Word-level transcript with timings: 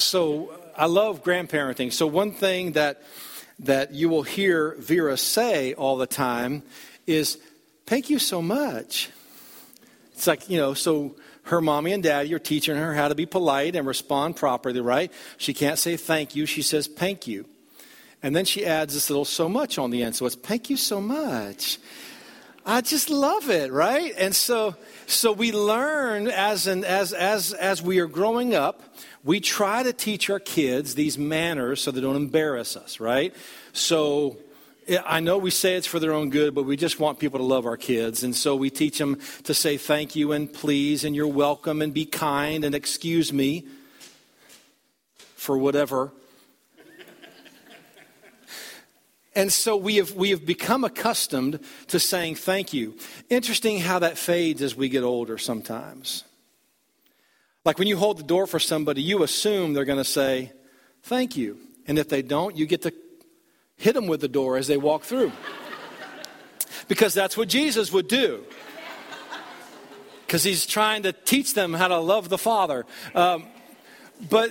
so 0.00 0.52
I 0.76 0.86
love 0.86 1.22
grandparenting. 1.22 1.92
So 1.92 2.06
one 2.06 2.32
thing 2.32 2.72
that 2.72 3.02
that 3.60 3.92
you 3.92 4.08
will 4.08 4.22
hear 4.22 4.74
Vera 4.78 5.16
say 5.16 5.74
all 5.74 5.96
the 5.96 6.06
time 6.06 6.62
is, 7.06 7.38
"Thank 7.86 8.10
you 8.10 8.18
so 8.18 8.40
much." 8.40 9.10
It's 10.14 10.26
like 10.26 10.48
you 10.48 10.58
know, 10.58 10.74
so 10.74 11.16
her 11.44 11.60
mommy 11.60 11.92
and 11.92 12.02
daddy 12.02 12.32
are 12.34 12.38
teaching 12.38 12.76
her 12.76 12.94
how 12.94 13.08
to 13.08 13.14
be 13.14 13.26
polite 13.26 13.76
and 13.76 13.86
respond 13.86 14.36
properly, 14.36 14.80
right? 14.80 15.12
She 15.36 15.52
can't 15.52 15.78
say 15.78 15.96
thank 15.96 16.34
you; 16.34 16.46
she 16.46 16.62
says 16.62 16.86
thank 16.86 17.26
you, 17.26 17.46
and 18.22 18.34
then 18.34 18.44
she 18.44 18.64
adds 18.64 18.94
this 18.94 19.10
little 19.10 19.24
so 19.24 19.48
much 19.48 19.78
on 19.78 19.90
the 19.90 20.02
end. 20.02 20.16
So 20.16 20.26
it's 20.26 20.36
thank 20.36 20.70
you 20.70 20.76
so 20.76 21.00
much. 21.00 21.78
I 22.64 22.82
just 22.82 23.08
love 23.08 23.48
it, 23.48 23.72
right? 23.72 24.14
And 24.18 24.36
so, 24.36 24.76
so 25.06 25.32
we 25.32 25.50
learn 25.50 26.28
as 26.28 26.66
an, 26.66 26.84
as 26.84 27.12
as 27.12 27.52
as 27.54 27.82
we 27.82 27.98
are 28.00 28.06
growing 28.06 28.54
up, 28.54 28.82
we 29.24 29.40
try 29.40 29.82
to 29.82 29.92
teach 29.92 30.30
our 30.30 30.40
kids 30.40 30.94
these 30.94 31.18
manners 31.18 31.82
so 31.82 31.90
they 31.90 32.00
don't 32.00 32.16
embarrass 32.16 32.76
us, 32.76 33.00
right? 33.00 33.34
So 33.72 34.38
I 35.04 35.20
know 35.20 35.38
we 35.38 35.50
say 35.50 35.76
it's 35.76 35.86
for 35.86 35.98
their 35.98 36.12
own 36.12 36.30
good, 36.30 36.54
but 36.54 36.64
we 36.64 36.76
just 36.76 36.98
want 36.98 37.18
people 37.18 37.38
to 37.38 37.44
love 37.44 37.66
our 37.66 37.76
kids. 37.76 38.22
And 38.22 38.34
so 38.34 38.56
we 38.56 38.70
teach 38.70 38.98
them 38.98 39.18
to 39.44 39.54
say 39.54 39.76
thank 39.76 40.16
you 40.16 40.32
and 40.32 40.52
please 40.52 41.04
and 41.04 41.14
you're 41.14 41.28
welcome 41.28 41.82
and 41.82 41.92
be 41.92 42.06
kind 42.06 42.64
and 42.64 42.74
excuse 42.74 43.32
me 43.32 43.66
for 45.36 45.56
whatever 45.58 46.12
And 49.34 49.52
so 49.52 49.76
we 49.76 49.96
have, 49.96 50.12
we 50.12 50.30
have 50.30 50.44
become 50.44 50.82
accustomed 50.82 51.60
to 51.88 52.00
saying 52.00 52.34
thank 52.34 52.72
you. 52.72 52.96
Interesting 53.28 53.78
how 53.78 54.00
that 54.00 54.18
fades 54.18 54.60
as 54.60 54.74
we 54.74 54.88
get 54.88 55.04
older 55.04 55.38
sometimes. 55.38 56.24
Like 57.64 57.78
when 57.78 57.88
you 57.88 57.96
hold 57.96 58.18
the 58.18 58.22
door 58.22 58.46
for 58.46 58.58
somebody, 58.58 59.02
you 59.02 59.22
assume 59.22 59.74
they're 59.74 59.84
going 59.84 59.98
to 59.98 60.04
say 60.04 60.52
thank 61.02 61.36
you. 61.36 61.58
And 61.86 61.98
if 61.98 62.08
they 62.08 62.22
don't, 62.22 62.56
you 62.56 62.66
get 62.66 62.82
to 62.82 62.92
hit 63.76 63.94
them 63.94 64.06
with 64.06 64.20
the 64.20 64.28
door 64.28 64.56
as 64.56 64.66
they 64.66 64.76
walk 64.76 65.02
through. 65.02 65.32
because 66.88 67.14
that's 67.14 67.36
what 67.36 67.48
Jesus 67.48 67.92
would 67.92 68.08
do. 68.08 68.44
Because 70.26 70.44
he's 70.44 70.64
trying 70.64 71.02
to 71.02 71.12
teach 71.12 71.54
them 71.54 71.74
how 71.74 71.88
to 71.88 71.98
love 71.98 72.28
the 72.28 72.38
Father. 72.38 72.86
Um, 73.14 73.46
but 74.30 74.50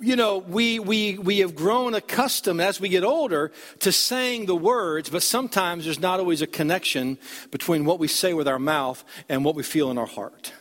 you 0.00 0.16
know, 0.16 0.38
we, 0.38 0.78
we, 0.78 1.18
we 1.18 1.38
have 1.40 1.54
grown 1.54 1.94
accustomed 1.94 2.60
as 2.60 2.80
we 2.80 2.88
get 2.88 3.04
older 3.04 3.52
to 3.80 3.92
saying 3.92 4.46
the 4.46 4.56
words, 4.56 5.10
but 5.10 5.22
sometimes 5.22 5.84
there's 5.84 6.00
not 6.00 6.18
always 6.18 6.40
a 6.40 6.46
connection 6.46 7.18
between 7.50 7.84
what 7.84 7.98
we 7.98 8.08
say 8.08 8.32
with 8.32 8.48
our 8.48 8.58
mouth 8.58 9.04
and 9.28 9.44
what 9.44 9.54
we 9.54 9.62
feel 9.62 9.90
in 9.90 9.98
our 9.98 10.06
heart. 10.06 10.52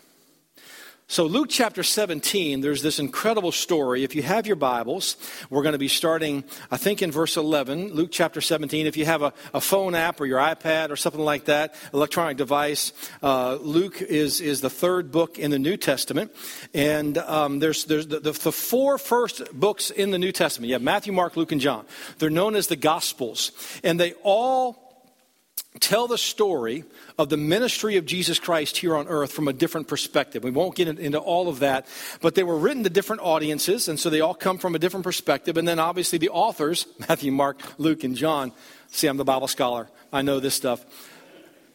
So, 1.11 1.25
Luke 1.25 1.47
chapter 1.49 1.81
17, 1.81 2.61
there's 2.61 2.83
this 2.83 2.99
incredible 2.99 3.51
story. 3.51 4.03
If 4.03 4.13
you 4.13 4.21
have 4.21 4.45
your 4.45 4.55
Bibles, 4.55 5.17
we're 5.49 5.63
going 5.63 5.73
to 5.73 5.79
be 5.79 5.87
starting, 5.87 6.43
I 6.69 6.77
think, 6.77 7.01
in 7.01 7.11
verse 7.11 7.35
11, 7.35 7.95
Luke 7.95 8.09
chapter 8.11 8.41
17. 8.41 8.85
If 8.85 8.95
you 8.95 9.05
have 9.05 9.23
a, 9.23 9.33
a 9.51 9.59
phone 9.59 9.95
app 9.95 10.21
or 10.21 10.27
your 10.27 10.37
iPad 10.37 10.91
or 10.91 10.95
something 10.95 11.19
like 11.19 11.45
that, 11.45 11.73
electronic 11.95 12.37
device, 12.37 12.93
uh, 13.23 13.55
Luke 13.55 14.03
is, 14.03 14.39
is 14.39 14.61
the 14.61 14.69
third 14.69 15.11
book 15.11 15.39
in 15.39 15.49
the 15.49 15.57
New 15.57 15.77
Testament. 15.77 16.31
And 16.75 17.17
um, 17.17 17.57
there's, 17.57 17.85
there's 17.85 18.05
the, 18.05 18.19
the, 18.19 18.33
the 18.33 18.51
four 18.51 18.99
first 18.99 19.51
books 19.51 19.89
in 19.89 20.11
the 20.11 20.19
New 20.19 20.31
Testament. 20.31 20.67
You 20.67 20.75
have 20.75 20.83
Matthew, 20.83 21.11
Mark, 21.11 21.35
Luke, 21.35 21.51
and 21.51 21.59
John. 21.59 21.87
They're 22.19 22.29
known 22.29 22.55
as 22.55 22.67
the 22.67 22.75
Gospels. 22.75 23.51
And 23.83 23.99
they 23.99 24.13
all 24.21 24.89
tell 25.79 26.07
the 26.07 26.19
story 26.19 26.83
of 27.19 27.27
the 27.27 27.37
ministry 27.37 27.97
of 27.97 28.05
Jesus 28.05 28.39
Christ 28.39 28.77
here 28.77 28.95
on 28.95 29.09
earth 29.09 29.33
from 29.33 29.49
a 29.49 29.53
different 29.53 29.89
perspective. 29.89 30.41
We 30.41 30.51
won't 30.51 30.73
get 30.73 30.87
into 30.87 31.19
all 31.19 31.49
of 31.49 31.59
that, 31.59 31.85
but 32.21 32.33
they 32.33 32.43
were 32.43 32.57
written 32.57 32.85
to 32.85 32.89
different 32.89 33.21
audiences, 33.21 33.89
and 33.89 33.99
so 33.99 34.09
they 34.09 34.21
all 34.21 34.33
come 34.33 34.57
from 34.57 34.73
a 34.73 34.79
different 34.79 35.03
perspective. 35.03 35.57
And 35.57 35.67
then 35.67 35.79
obviously 35.79 36.17
the 36.17 36.29
authors, 36.29 36.87
Matthew, 37.09 37.33
Mark, 37.33 37.61
Luke, 37.77 38.05
and 38.05 38.15
John. 38.15 38.53
See, 38.87 39.07
I'm 39.07 39.17
the 39.17 39.25
Bible 39.25 39.49
scholar. 39.49 39.89
I 40.13 40.21
know 40.21 40.39
this 40.39 40.55
stuff. 40.55 40.85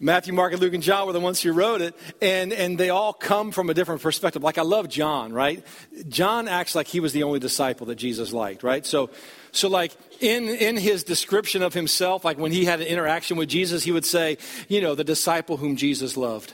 Matthew, 0.01 0.35
Mark, 0.35 0.53
and 0.53 0.61
Luke, 0.61 0.75
and 0.75 0.83
John 0.83 1.07
were 1.07 1.13
the 1.13 1.21
ones 1.21 1.41
who 1.41 1.53
wrote 1.53 1.81
it, 1.81 1.95
and, 2.21 2.53
and 2.53 2.77
they 2.77 2.91
all 2.91 3.13
come 3.13 3.53
from 3.53 3.71
a 3.71 3.75
different 3.75 4.03
perspective. 4.03 4.43
Like, 4.43 4.59
I 4.59 4.63
love 4.63 4.89
John, 4.89 5.33
right? 5.33 5.65
John 6.09 6.49
acts 6.49 6.75
like 6.75 6.89
he 6.89 7.01
was 7.01 7.13
the 7.13 7.23
only 7.23 7.39
disciple 7.39 7.87
that 7.87 7.97
Jesus 7.97 8.33
liked, 8.33 8.63
right? 8.63 8.85
So, 8.85 9.11
so, 9.53 9.69
like 9.69 9.93
in, 10.21 10.49
in 10.49 10.77
his 10.77 11.05
description 11.05 11.63
of 11.63 11.75
himself, 11.75 12.25
like 12.25 12.39
when 12.39 12.51
he 12.51 12.65
had 12.65 12.81
an 12.81 12.87
interaction 12.89 13.37
with 13.37 13.49
Jesus, 13.49 13.85
he 13.85 13.93
would 13.93 14.05
say, 14.05 14.39
you 14.69 14.81
know, 14.81 14.95
the 14.95 15.05
disciple 15.05 15.57
whom 15.57 15.77
Jesus 15.77 16.17
loved. 16.17 16.53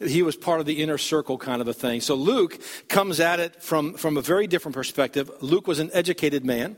He 0.00 0.22
was 0.22 0.34
part 0.34 0.58
of 0.58 0.66
the 0.66 0.82
inner 0.82 0.98
circle 0.98 1.38
kind 1.38 1.62
of 1.62 1.68
a 1.68 1.72
thing. 1.72 2.00
So 2.00 2.16
Luke 2.16 2.60
comes 2.88 3.20
at 3.20 3.38
it 3.38 3.62
from, 3.62 3.94
from 3.94 4.16
a 4.16 4.20
very 4.20 4.48
different 4.48 4.74
perspective. 4.74 5.30
Luke 5.40 5.68
was 5.68 5.78
an 5.78 5.90
educated 5.92 6.44
man. 6.44 6.76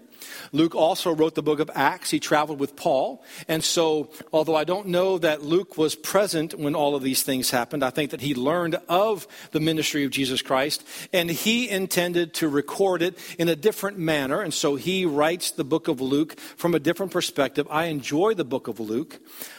Luke 0.52 0.74
also 0.74 1.14
wrote 1.14 1.34
the 1.34 1.42
book 1.42 1.60
of 1.60 1.70
Acts. 1.74 2.10
He 2.10 2.20
traveled 2.20 2.58
with 2.58 2.76
Paul. 2.76 3.22
And 3.48 3.62
so, 3.62 4.10
although 4.32 4.56
I 4.56 4.64
don't 4.64 4.88
know 4.88 5.18
that 5.18 5.42
Luke 5.42 5.76
was 5.76 5.94
present 5.94 6.58
when 6.58 6.74
all 6.74 6.94
of 6.94 7.02
these 7.02 7.22
things 7.22 7.50
happened, 7.50 7.82
I 7.82 7.90
think 7.90 8.10
that 8.10 8.20
he 8.20 8.34
learned 8.34 8.76
of 8.88 9.26
the 9.52 9.60
ministry 9.60 10.04
of 10.04 10.10
Jesus 10.10 10.42
Christ 10.42 10.86
and 11.12 11.30
he 11.30 11.68
intended 11.68 12.34
to 12.34 12.48
record 12.48 13.02
it 13.02 13.18
in 13.38 13.48
a 13.48 13.56
different 13.56 13.98
manner. 13.98 14.40
And 14.40 14.52
so 14.52 14.76
he 14.76 15.06
writes 15.06 15.50
the 15.50 15.64
book 15.64 15.88
of 15.88 16.00
Luke 16.00 16.38
from 16.38 16.74
a 16.74 16.78
different 16.78 17.12
perspective. 17.12 17.66
I 17.70 17.86
enjoy 17.86 18.34
the 18.34 18.44
book 18.44 18.68
of 18.68 18.80
Luke. 18.80 19.18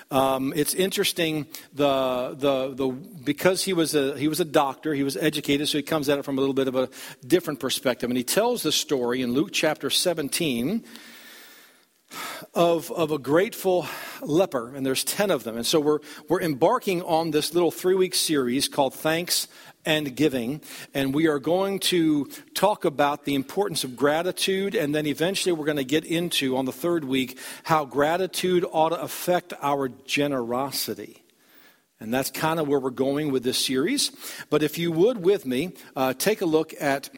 Um, 0.09 0.53
it's 0.55 0.73
interesting 0.73 1.47
the, 1.73 2.35
the, 2.37 2.73
the, 2.73 2.87
because 2.89 3.63
he 3.63 3.73
was, 3.73 3.93
a, 3.93 4.17
he 4.17 4.27
was 4.27 4.39
a 4.39 4.45
doctor, 4.45 4.93
he 4.93 5.03
was 5.03 5.17
educated, 5.17 5.67
so 5.67 5.77
he 5.77 5.83
comes 5.83 6.07
at 6.07 6.17
it 6.17 6.23
from 6.23 6.37
a 6.37 6.41
little 6.41 6.53
bit 6.53 6.67
of 6.67 6.75
a 6.75 6.89
different 7.25 7.59
perspective. 7.59 8.09
And 8.09 8.17
he 8.17 8.23
tells 8.23 8.63
the 8.63 8.71
story 8.71 9.21
in 9.21 9.33
Luke 9.33 9.49
chapter 9.51 9.89
17 9.89 10.83
of, 12.53 12.91
of 12.91 13.11
a 13.11 13.17
grateful 13.17 13.85
leper, 14.21 14.75
and 14.75 14.85
there's 14.85 15.03
10 15.03 15.31
of 15.31 15.43
them. 15.43 15.57
And 15.57 15.65
so 15.65 15.79
we're, 15.79 15.99
we're 16.29 16.41
embarking 16.41 17.01
on 17.01 17.31
this 17.31 17.53
little 17.53 17.71
three 17.71 17.95
week 17.95 18.15
series 18.15 18.67
called 18.67 18.93
Thanks 18.93 19.47
and 19.85 20.15
Giving. 20.15 20.61
And 20.93 21.13
we 21.13 21.27
are 21.27 21.39
going 21.39 21.79
to 21.79 22.25
talk 22.53 22.85
about 22.85 23.25
the 23.25 23.35
importance 23.35 23.83
of 23.83 23.95
gratitude, 23.95 24.75
and 24.75 24.93
then 24.93 25.05
eventually 25.05 25.53
we're 25.53 25.65
going 25.65 25.77
to 25.77 25.83
get 25.83 26.05
into, 26.05 26.57
on 26.57 26.65
the 26.65 26.73
third 26.73 27.03
week, 27.03 27.39
how 27.63 27.85
gratitude 27.85 28.65
ought 28.71 28.89
to 28.89 29.01
affect 29.01 29.53
our 29.61 29.89
generosity. 29.89 31.23
And 31.99 32.13
that's 32.13 32.29
kind 32.29 32.59
of 32.59 32.67
where 32.67 32.79
we're 32.79 32.91
going 32.91 33.31
with 33.31 33.43
this 33.43 33.63
series. 33.63 34.11
But 34.49 34.61
if 34.61 34.77
you 34.77 34.91
would, 34.91 35.23
with 35.23 35.45
me, 35.45 35.73
uh, 35.95 36.13
take 36.13 36.41
a 36.41 36.45
look 36.45 36.73
at 36.79 37.09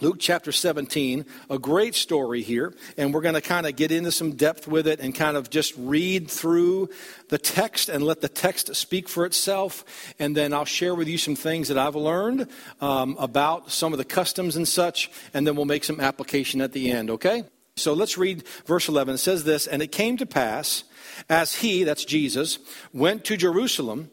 Luke 0.00 0.18
chapter 0.20 0.52
17, 0.52 1.26
a 1.50 1.58
great 1.58 1.94
story 1.94 2.42
here, 2.42 2.72
and 2.96 3.12
we're 3.12 3.20
going 3.20 3.34
to 3.34 3.40
kind 3.40 3.66
of 3.66 3.74
get 3.74 3.90
into 3.90 4.12
some 4.12 4.32
depth 4.32 4.68
with 4.68 4.86
it 4.86 5.00
and 5.00 5.12
kind 5.12 5.36
of 5.36 5.50
just 5.50 5.74
read 5.76 6.30
through 6.30 6.88
the 7.30 7.38
text 7.38 7.88
and 7.88 8.04
let 8.04 8.20
the 8.20 8.28
text 8.28 8.74
speak 8.76 9.08
for 9.08 9.26
itself. 9.26 9.84
And 10.20 10.36
then 10.36 10.52
I'll 10.52 10.64
share 10.64 10.94
with 10.94 11.08
you 11.08 11.18
some 11.18 11.34
things 11.34 11.66
that 11.66 11.78
I've 11.78 11.96
learned 11.96 12.48
um, 12.80 13.16
about 13.18 13.72
some 13.72 13.92
of 13.92 13.98
the 13.98 14.04
customs 14.04 14.54
and 14.54 14.68
such, 14.68 15.10
and 15.34 15.44
then 15.44 15.56
we'll 15.56 15.64
make 15.64 15.82
some 15.82 16.00
application 16.00 16.60
at 16.60 16.72
the 16.72 16.92
end, 16.92 17.10
okay? 17.10 17.42
So 17.74 17.92
let's 17.92 18.16
read 18.16 18.46
verse 18.66 18.88
11. 18.88 19.14
It 19.14 19.18
says 19.18 19.42
this 19.42 19.66
And 19.66 19.82
it 19.82 19.90
came 19.90 20.16
to 20.18 20.26
pass, 20.26 20.84
as 21.28 21.56
he, 21.56 21.82
that's 21.82 22.04
Jesus, 22.04 22.60
went 22.92 23.24
to 23.24 23.36
Jerusalem, 23.36 24.10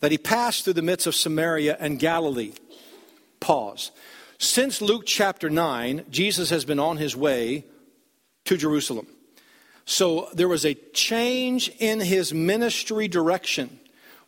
that 0.00 0.10
he 0.10 0.18
passed 0.18 0.64
through 0.64 0.72
the 0.74 0.82
midst 0.82 1.06
of 1.06 1.14
Samaria 1.14 1.76
and 1.78 1.98
Galilee. 1.98 2.52
Pause. 3.40 3.90
Since 4.42 4.82
Luke 4.82 5.04
chapter 5.06 5.48
9, 5.48 6.06
Jesus 6.10 6.50
has 6.50 6.64
been 6.64 6.80
on 6.80 6.96
his 6.96 7.14
way 7.14 7.64
to 8.44 8.56
Jerusalem. 8.56 9.06
So 9.84 10.30
there 10.34 10.48
was 10.48 10.66
a 10.66 10.74
change 10.74 11.70
in 11.78 12.00
his 12.00 12.34
ministry 12.34 13.06
direction 13.06 13.78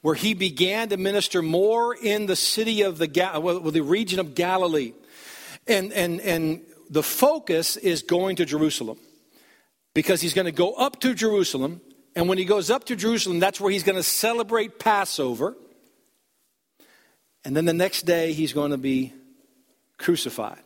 where 0.03 0.15
he 0.15 0.33
began 0.33 0.89
to 0.91 0.97
minister 0.97 1.43
more 1.43 1.97
in 1.97 2.27
the 2.27 2.37
city 2.37 2.83
of 2.83 2.99
the, 2.99 3.11
well, 3.43 3.59
the 3.59 3.81
region 3.81 4.21
of 4.21 4.37
Galilee. 4.37 4.93
And, 5.67 5.93
and, 5.93 6.21
and 6.21 6.61
the 6.89 7.03
focus 7.03 7.77
is 7.77 8.03
going 8.03 8.37
to 8.37 8.45
Jerusalem 8.45 9.01
because 9.97 10.21
he's 10.21 10.33
going 10.33 10.47
to 10.47 10.53
go 10.53 10.75
up 10.75 11.01
to 11.01 11.15
Jerusalem. 11.15 11.81
And 12.15 12.29
when 12.29 12.39
he 12.39 12.45
goes 12.45 12.71
up 12.71 12.85
to 12.85 12.95
Jerusalem, 12.95 13.41
that's 13.41 13.61
where 13.61 13.73
he's 13.73 13.83
going 13.83 13.97
to 13.97 14.03
celebrate 14.05 14.79
Passover. 14.79 15.57
And 17.45 17.57
then 17.57 17.65
the 17.65 17.75
next 17.75 18.03
day, 18.03 18.33
he's 18.33 18.53
going 18.53 18.71
to 18.71 18.79
be 18.79 19.13
crucified. 19.99 20.61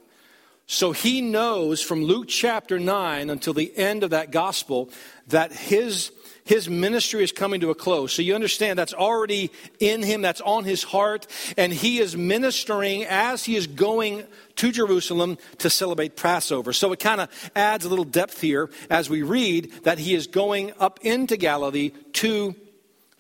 So 0.70 0.92
he 0.92 1.22
knows 1.22 1.80
from 1.80 2.04
Luke 2.04 2.28
chapter 2.28 2.78
9 2.78 3.30
until 3.30 3.54
the 3.54 3.75
end 3.75 4.04
of 4.04 4.10
that 4.10 4.30
gospel 4.30 4.90
that 5.28 5.50
his, 5.50 6.12
his 6.44 6.69
ministry 6.69 7.25
is 7.25 7.32
coming 7.32 7.62
to 7.62 7.70
a 7.70 7.75
close. 7.75 8.12
So 8.12 8.20
you 8.20 8.34
understand 8.34 8.78
that's 8.78 8.92
already 8.92 9.50
in 9.80 10.02
him, 10.02 10.20
that's 10.20 10.42
on 10.42 10.64
his 10.64 10.82
heart, 10.82 11.26
and 11.56 11.72
he 11.72 12.00
is 12.00 12.19
ministering 12.19 13.04
as 13.04 13.46
he 13.46 13.56
is 13.56 13.66
going 13.66 14.25
to 14.56 14.70
Jerusalem 14.70 15.38
to 15.56 15.70
celebrate 15.70 16.16
Passover. 16.16 16.75
So 16.75 16.92
it 16.92 17.00
kind 17.00 17.22
of 17.22 17.50
adds 17.56 17.86
a 17.86 17.88
little 17.88 18.04
depth 18.04 18.42
here 18.42 18.69
as 18.90 19.08
we 19.08 19.22
read 19.22 19.72
that 19.84 19.98
he 19.98 20.14
is 20.14 20.26
going 20.26 20.75
up 20.78 21.00
into 21.00 21.38
Galilee 21.38 21.92
to 22.12 22.54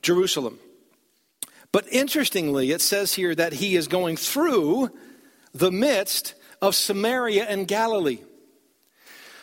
Jerusalem. 0.02 0.58
But 1.72 1.90
interestingly, 1.90 2.72
it 2.72 2.82
says 2.82 3.14
here 3.14 3.34
that 3.34 3.54
he 3.54 3.74
is 3.74 3.88
going 3.88 4.18
through 4.18 4.90
the 5.54 5.70
midst 5.70 6.34
of 6.60 6.74
Samaria 6.74 7.44
and 7.44 7.66
Galilee. 7.66 8.20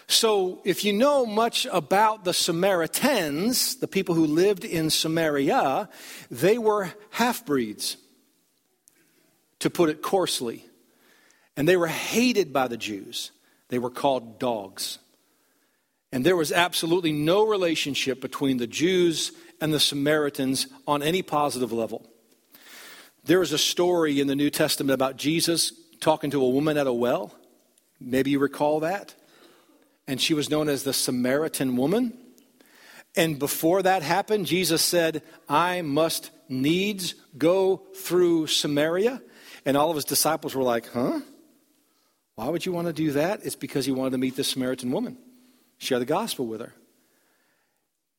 So, 0.07 0.61
if 0.63 0.85
you 0.85 0.93
know 0.93 1.25
much 1.25 1.65
about 1.71 2.25
the 2.25 2.33
Samaritans, 2.33 3.77
the 3.77 3.87
people 3.87 4.13
who 4.13 4.27
lived 4.27 4.63
in 4.63 4.91
Samaria, 4.91 5.89
they 6.29 6.59
were 6.59 6.93
half 7.09 7.43
breeds, 7.43 7.97
to 9.59 9.69
put 9.71 9.89
it 9.89 10.03
coarsely. 10.03 10.63
And 11.57 11.67
they 11.67 11.77
were 11.77 11.87
hated 11.87 12.53
by 12.53 12.67
the 12.67 12.77
Jews. 12.77 13.31
They 13.69 13.79
were 13.79 13.89
called 13.89 14.37
dogs. 14.37 14.99
And 16.11 16.23
there 16.23 16.35
was 16.35 16.51
absolutely 16.51 17.11
no 17.11 17.47
relationship 17.47 18.21
between 18.21 18.57
the 18.57 18.67
Jews 18.67 19.31
and 19.59 19.73
the 19.73 19.79
Samaritans 19.79 20.67
on 20.85 21.01
any 21.01 21.23
positive 21.23 21.71
level. 21.71 22.07
There 23.23 23.41
is 23.41 23.53
a 23.53 23.57
story 23.57 24.19
in 24.19 24.27
the 24.27 24.35
New 24.35 24.51
Testament 24.51 24.93
about 24.93 25.17
Jesus 25.17 25.71
talking 26.05 26.29
to 26.29 26.41
a 26.41 26.49
woman 26.49 26.77
at 26.77 26.85
a 26.85 26.93
well. 26.93 27.33
Maybe 27.99 28.29
you 28.29 28.37
recall 28.37 28.81
that 28.81 29.15
and 30.07 30.21
she 30.21 30.35
was 30.35 30.51
known 30.51 30.69
as 30.69 30.83
the 30.83 30.93
Samaritan 30.93 31.75
woman. 31.75 32.15
And 33.15 33.39
before 33.39 33.81
that 33.81 34.03
happened, 34.03 34.45
Jesus 34.45 34.83
said, 34.83 35.23
I 35.49 35.81
must 35.81 36.29
needs 36.47 37.15
go 37.39 37.77
through 37.95 38.45
Samaria. 38.45 39.19
And 39.65 39.75
all 39.75 39.89
of 39.89 39.95
his 39.95 40.05
disciples 40.05 40.53
were 40.53 40.61
like, 40.61 40.87
huh? 40.91 41.21
Why 42.35 42.49
would 42.49 42.67
you 42.67 42.71
want 42.71 42.85
to 42.85 42.93
do 42.93 43.13
that? 43.13 43.43
It's 43.43 43.55
because 43.55 43.87
he 43.87 43.91
wanted 43.91 44.11
to 44.11 44.19
meet 44.19 44.35
the 44.35 44.43
Samaritan 44.43 44.91
woman, 44.91 45.17
share 45.79 45.97
the 45.97 46.05
gospel 46.05 46.45
with 46.45 46.61
her. 46.61 46.73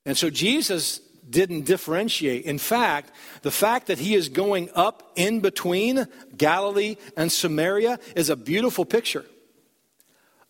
And 0.05 0.19
so 0.19 0.29
Jesus 0.29 1.00
didn't 1.28 1.62
differentiate. 1.62 2.44
In 2.44 2.58
fact, 2.58 3.11
the 3.43 3.50
fact 3.50 3.88
that 3.88 3.99
he 3.99 4.14
is 4.14 4.28
going 4.28 4.70
up 4.75 5.12
in 5.17 5.40
between 5.40 6.06
Galilee 6.37 6.96
and 7.17 7.31
Samaria 7.31 7.99
is 8.14 8.31
a 8.31 8.37
beautiful 8.37 8.84
picture 8.84 9.25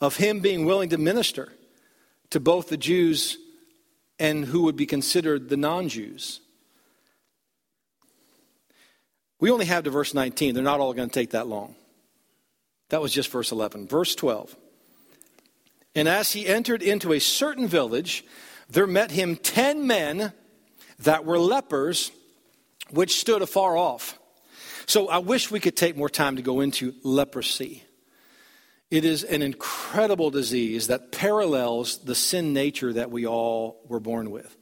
of 0.01 0.17
him 0.17 0.41
being 0.41 0.67
willing 0.67 0.91
to 0.91 0.99
minister 0.99 1.53
to 2.31 2.41
both 2.41 2.69
the 2.69 2.77
Jews 2.77 3.39
and 4.19 4.45
who 4.45 4.63
would 4.63 4.77
be 4.77 4.87
considered 4.87 5.49
the 5.49 5.57
non 5.57 5.89
Jews. 5.89 6.41
We 9.39 9.51
only 9.51 9.67
have 9.67 9.85
to 9.85 9.91
verse 9.91 10.15
19. 10.15 10.55
They're 10.55 10.65
not 10.65 10.81
all 10.81 10.95
going 10.95 11.09
to 11.09 11.15
take 11.15 11.31
that 11.31 11.47
long. 11.47 11.75
That 12.89 13.03
was 13.03 13.13
just 13.13 13.31
verse 13.31 13.53
11. 13.53 13.87
Verse 13.87 14.15
12. 14.15 14.57
And 15.95 16.09
as 16.09 16.33
he 16.33 16.47
entered 16.47 16.83
into 16.83 17.13
a 17.13 17.19
certain 17.19 17.67
village, 17.67 18.25
there 18.69 18.87
met 18.87 19.11
him 19.11 19.37
ten 19.37 19.87
men 19.87 20.33
that 21.01 21.25
were 21.25 21.39
lepers, 21.39 22.11
which 22.91 23.21
stood 23.21 23.43
afar 23.43 23.77
off. 23.77 24.19
So 24.87 25.09
I 25.09 25.19
wish 25.19 25.51
we 25.51 25.61
could 25.61 25.77
take 25.77 25.97
more 25.97 26.09
time 26.09 26.37
to 26.37 26.43
go 26.43 26.61
into 26.61 26.95
leprosy. 27.03 27.83
It 28.91 29.05
is 29.05 29.25
an 29.25 29.43
incredible 29.43 30.31
disease 30.31 30.87
that 30.87 31.11
parallels 31.11 31.99
the 31.99 32.15
sin 32.15 32.53
nature 32.53 32.93
that 32.93 33.11
we 33.11 33.27
all 33.27 33.81
were 33.89 33.99
born 33.99 34.31
with. 34.31 34.57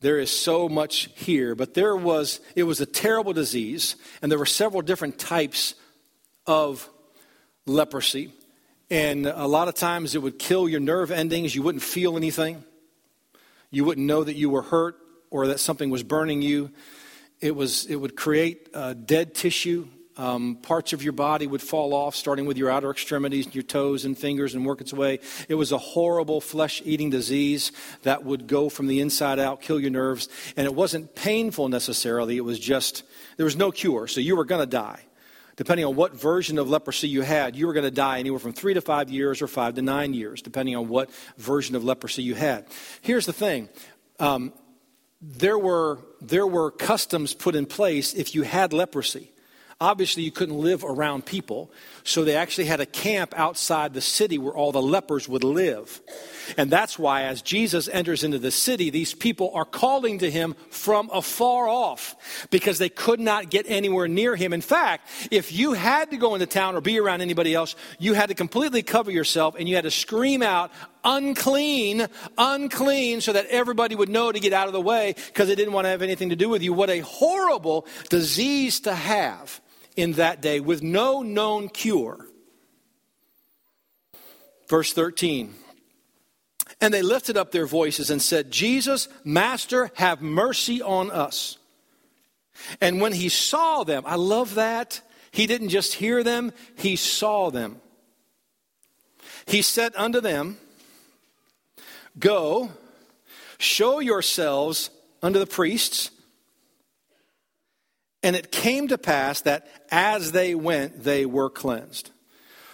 There 0.00 0.18
is 0.18 0.30
so 0.30 0.68
much 0.68 1.10
here, 1.14 1.54
but 1.54 1.74
there 1.74 1.94
was, 1.94 2.40
it 2.56 2.64
was 2.64 2.80
a 2.80 2.86
terrible 2.86 3.34
disease, 3.34 3.96
and 4.20 4.32
there 4.32 4.38
were 4.38 4.46
several 4.46 4.82
different 4.82 5.18
types 5.18 5.74
of 6.46 6.88
leprosy. 7.66 8.32
And 8.90 9.26
a 9.26 9.46
lot 9.46 9.68
of 9.68 9.74
times 9.74 10.14
it 10.14 10.22
would 10.22 10.38
kill 10.38 10.68
your 10.68 10.80
nerve 10.80 11.10
endings. 11.10 11.54
You 11.54 11.62
wouldn't 11.62 11.84
feel 11.84 12.16
anything. 12.16 12.64
You 13.70 13.84
wouldn't 13.84 14.06
know 14.06 14.24
that 14.24 14.34
you 14.34 14.50
were 14.50 14.62
hurt 14.62 14.96
or 15.32 15.48
that 15.48 15.58
something 15.58 15.90
was 15.90 16.04
burning 16.04 16.42
you. 16.42 16.70
It, 17.40 17.56
was, 17.56 17.86
it 17.86 17.96
would 17.96 18.14
create 18.14 18.68
uh, 18.72 18.94
dead 18.94 19.34
tissue 19.34 19.88
um, 20.16 20.56
parts 20.56 20.92
of 20.92 21.02
your 21.02 21.12
body 21.12 21.46
would 21.46 21.62
fall 21.62 21.94
off, 21.94 22.14
starting 22.14 22.46
with 22.46 22.56
your 22.58 22.70
outer 22.70 22.90
extremities, 22.90 23.54
your 23.54 23.62
toes 23.62 24.04
and 24.04 24.16
fingers, 24.16 24.54
and 24.54 24.64
work 24.64 24.80
its 24.80 24.92
way. 24.92 25.20
It 25.48 25.54
was 25.54 25.72
a 25.72 25.78
horrible 25.78 26.40
flesh 26.40 26.82
eating 26.84 27.10
disease 27.10 27.72
that 28.02 28.24
would 28.24 28.46
go 28.46 28.68
from 28.68 28.86
the 28.86 29.00
inside 29.00 29.38
out, 29.38 29.62
kill 29.62 29.80
your 29.80 29.90
nerves. 29.90 30.28
And 30.56 30.66
it 30.66 30.74
wasn't 30.74 31.14
painful 31.14 31.68
necessarily, 31.68 32.36
it 32.36 32.44
was 32.44 32.58
just, 32.58 33.04
there 33.36 33.44
was 33.44 33.56
no 33.56 33.72
cure, 33.72 34.06
so 34.06 34.20
you 34.20 34.36
were 34.36 34.44
going 34.44 34.62
to 34.62 34.66
die. 34.66 35.00
Depending 35.56 35.84
on 35.84 35.96
what 35.96 36.14
version 36.14 36.58
of 36.58 36.68
leprosy 36.68 37.08
you 37.08 37.20
had, 37.20 37.56
you 37.56 37.66
were 37.66 37.74
going 37.74 37.84
to 37.84 37.90
die 37.90 38.18
anywhere 38.18 38.38
from 38.38 38.54
three 38.54 38.72
to 38.74 38.80
five 38.80 39.10
years 39.10 39.42
or 39.42 39.46
five 39.46 39.74
to 39.74 39.82
nine 39.82 40.14
years, 40.14 40.40
depending 40.40 40.74
on 40.76 40.88
what 40.88 41.10
version 41.36 41.76
of 41.76 41.84
leprosy 41.84 42.22
you 42.22 42.34
had. 42.34 42.66
Here's 43.02 43.26
the 43.26 43.34
thing 43.34 43.68
um, 44.18 44.52
there, 45.22 45.58
were, 45.58 46.00
there 46.20 46.46
were 46.46 46.70
customs 46.70 47.32
put 47.32 47.54
in 47.54 47.64
place 47.64 48.12
if 48.12 48.34
you 48.34 48.42
had 48.42 48.72
leprosy 48.72 49.32
obviously 49.82 50.22
you 50.22 50.30
couldn't 50.30 50.56
live 50.56 50.84
around 50.84 51.26
people. 51.26 51.70
So 52.04 52.24
they 52.24 52.36
actually 52.36 52.66
had 52.66 52.80
a 52.80 52.86
camp 52.86 53.34
outside 53.36 53.94
the 53.94 54.00
city 54.00 54.38
where 54.38 54.54
all 54.54 54.70
the 54.70 54.82
lepers 54.82 55.28
would 55.28 55.44
live. 55.44 56.00
And 56.56 56.70
that's 56.70 56.98
why, 56.98 57.22
as 57.22 57.42
Jesus 57.42 57.88
enters 57.88 58.22
into 58.22 58.38
the 58.38 58.50
city, 58.50 58.90
these 58.90 59.12
people 59.12 59.50
are 59.54 59.64
calling 59.64 60.18
to 60.18 60.30
him 60.30 60.54
from 60.70 61.10
afar 61.12 61.68
off 61.68 62.46
because 62.50 62.78
they 62.78 62.88
could 62.88 63.20
not 63.20 63.50
get 63.50 63.66
anywhere 63.68 64.08
near 64.08 64.36
him. 64.36 64.52
In 64.52 64.60
fact, 64.60 65.08
if 65.30 65.52
you 65.52 65.72
had 65.72 66.10
to 66.10 66.16
go 66.16 66.34
into 66.34 66.46
town 66.46 66.76
or 66.76 66.80
be 66.80 66.98
around 66.98 67.20
anybody 67.20 67.54
else, 67.54 67.74
you 67.98 68.14
had 68.14 68.28
to 68.28 68.34
completely 68.34 68.82
cover 68.82 69.10
yourself 69.10 69.56
and 69.58 69.68
you 69.68 69.74
had 69.74 69.84
to 69.84 69.90
scream 69.90 70.42
out, 70.42 70.70
unclean, 71.04 72.06
unclean, 72.38 73.20
so 73.20 73.32
that 73.32 73.46
everybody 73.46 73.94
would 73.94 74.08
know 74.08 74.32
to 74.32 74.40
get 74.40 74.52
out 74.52 74.66
of 74.66 74.72
the 74.72 74.80
way 74.80 75.14
because 75.26 75.48
they 75.48 75.54
didn't 75.54 75.72
want 75.72 75.84
to 75.84 75.90
have 75.90 76.02
anything 76.02 76.30
to 76.30 76.36
do 76.36 76.48
with 76.48 76.62
you. 76.62 76.72
What 76.72 76.90
a 76.90 77.00
horrible 77.00 77.86
disease 78.08 78.80
to 78.80 78.94
have 78.94 79.60
in 79.96 80.12
that 80.12 80.40
day 80.40 80.60
with 80.60 80.82
no 80.82 81.22
known 81.22 81.68
cure. 81.68 82.26
Verse 84.68 84.92
13. 84.92 85.54
And 86.80 86.92
they 86.92 87.02
lifted 87.02 87.36
up 87.36 87.52
their 87.52 87.66
voices 87.66 88.10
and 88.10 88.20
said, 88.20 88.50
Jesus, 88.50 89.08
Master, 89.24 89.90
have 89.94 90.22
mercy 90.22 90.82
on 90.82 91.10
us. 91.10 91.58
And 92.80 93.00
when 93.00 93.12
he 93.12 93.28
saw 93.28 93.84
them, 93.84 94.02
I 94.06 94.16
love 94.16 94.54
that. 94.56 95.00
He 95.30 95.46
didn't 95.46 95.70
just 95.70 95.94
hear 95.94 96.22
them, 96.22 96.52
he 96.76 96.96
saw 96.96 97.50
them. 97.50 97.80
He 99.46 99.62
said 99.62 99.92
unto 99.96 100.20
them, 100.20 100.58
Go, 102.18 102.70
show 103.58 104.00
yourselves 104.00 104.90
unto 105.22 105.38
the 105.38 105.46
priests. 105.46 106.10
And 108.22 108.36
it 108.36 108.52
came 108.52 108.88
to 108.88 108.98
pass 108.98 109.40
that 109.42 109.66
as 109.90 110.32
they 110.32 110.54
went, 110.54 111.02
they 111.02 111.26
were 111.26 111.50
cleansed. 111.50 112.10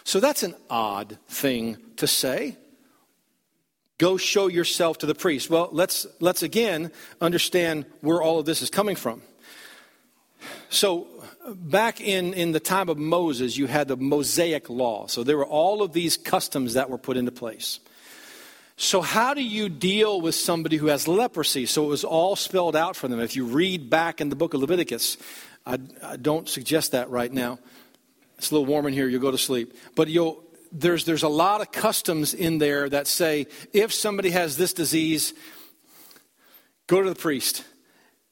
So 0.05 0.21
that's 0.21 0.43
an 0.43 0.55
odd 0.69 1.19
thing 1.29 1.77
to 1.97 2.07
say. 2.07 2.57
Go 3.99 4.17
show 4.17 4.47
yourself 4.47 4.99
to 4.99 5.07
the 5.07 5.15
priest. 5.15 5.51
Well, 5.51 5.69
let's, 5.73 6.07
let's 6.21 6.43
again 6.43 6.93
understand 7.21 7.85
where 8.01 8.23
all 8.23 8.39
of 8.39 8.47
this 8.47 8.63
is 8.63 8.71
coming 8.71 8.97
from. 8.97 9.23
So, 10.71 11.09
back 11.49 12.01
in, 12.01 12.33
in 12.35 12.53
the 12.53 12.61
time 12.61 12.89
of 12.89 12.97
Moses, 12.97 13.57
you 13.57 13.67
had 13.67 13.89
the 13.89 13.97
Mosaic 13.97 14.71
law. 14.71 15.09
So, 15.09 15.25
there 15.25 15.37
were 15.37 15.47
all 15.47 15.83
of 15.83 15.93
these 15.93 16.17
customs 16.17 16.75
that 16.75 16.91
were 16.91 16.99
put 16.99 17.17
into 17.17 17.33
place. 17.33 17.81
So, 18.81 19.01
how 19.01 19.35
do 19.35 19.43
you 19.43 19.69
deal 19.69 20.21
with 20.21 20.37
somebody 20.37 20.77
who 20.77 20.87
has 20.87 21.09
leprosy? 21.09 21.67
So, 21.67 21.85
it 21.85 21.89
was 21.89 22.05
all 22.05 22.37
spelled 22.37 22.77
out 22.77 22.95
for 22.95 23.09
them. 23.09 23.19
If 23.19 23.35
you 23.35 23.45
read 23.45 23.91
back 23.91 24.21
in 24.21 24.29
the 24.29 24.37
book 24.37 24.55
of 24.55 24.61
Leviticus, 24.61 25.17
I, 25.67 25.81
I 26.01 26.17
don't 26.17 26.49
suggest 26.49 26.93
that 26.93 27.11
right 27.11 27.33
now. 27.33 27.59
It's 28.39 28.53
a 28.53 28.55
little 28.55 28.67
warm 28.67 28.87
in 28.87 28.93
here, 28.93 29.09
you'll 29.09 29.21
go 29.21 29.33
to 29.33 29.39
sleep. 29.39 29.77
But 29.97 30.07
you'll, 30.07 30.45
there's, 30.71 31.05
there's 31.05 31.25
a 31.25 31.29
lot 31.29 31.61
of 31.61 31.73
customs 31.73 32.35
in 32.35 32.59
there 32.59 32.89
that 32.89 33.09
say 33.09 33.49
if 33.73 33.93
somebody 33.93 34.31
has 34.31 34.57
this 34.57 34.73
disease, 34.73 35.35
go 36.87 37.03
to 37.03 37.09
the 37.09 37.17
priest. 37.17 37.65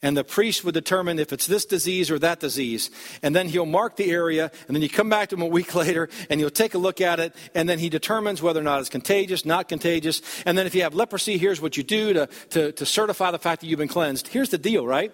And 0.06 0.16
the 0.16 0.22
priest 0.22 0.62
would 0.62 0.74
determine 0.74 1.18
if 1.18 1.32
it's 1.32 1.48
this 1.48 1.64
disease 1.64 2.12
or 2.12 2.18
that 2.20 2.38
disease. 2.38 2.92
And 3.24 3.34
then 3.34 3.48
he'll 3.48 3.66
mark 3.66 3.96
the 3.96 4.08
area, 4.12 4.52
and 4.68 4.76
then 4.76 4.80
you 4.80 4.88
come 4.88 5.08
back 5.08 5.30
to 5.30 5.34
him 5.34 5.42
a 5.42 5.46
week 5.46 5.74
later, 5.74 6.08
and 6.30 6.38
he'll 6.38 6.48
take 6.48 6.74
a 6.74 6.78
look 6.78 7.00
at 7.00 7.18
it, 7.18 7.34
and 7.56 7.68
then 7.68 7.80
he 7.80 7.88
determines 7.88 8.40
whether 8.40 8.60
or 8.60 8.62
not 8.62 8.78
it's 8.78 8.88
contagious, 8.88 9.44
not 9.44 9.68
contagious. 9.68 10.22
And 10.46 10.56
then 10.56 10.64
if 10.64 10.76
you 10.76 10.82
have 10.82 10.94
leprosy, 10.94 11.38
here's 11.38 11.60
what 11.60 11.76
you 11.76 11.82
do 11.82 12.12
to, 12.12 12.28
to, 12.50 12.70
to 12.70 12.86
certify 12.86 13.32
the 13.32 13.40
fact 13.40 13.62
that 13.62 13.66
you've 13.66 13.80
been 13.80 13.88
cleansed. 13.88 14.28
Here's 14.28 14.50
the 14.50 14.58
deal, 14.58 14.86
right? 14.86 15.12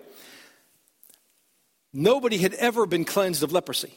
Nobody 1.94 2.36
had 2.36 2.52
ever 2.52 2.84
been 2.84 3.06
cleansed 3.06 3.42
of 3.42 3.50
leprosy 3.50 3.94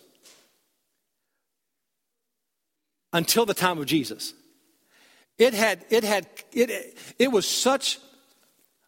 until 3.11 3.45
the 3.45 3.53
time 3.53 3.79
of 3.79 3.85
Jesus. 3.85 4.33
It 5.37 5.53
had, 5.53 5.83
it 5.89 6.05
had, 6.05 6.25
it, 6.53 6.97
it 7.19 7.33
was 7.33 7.45
such 7.45 7.99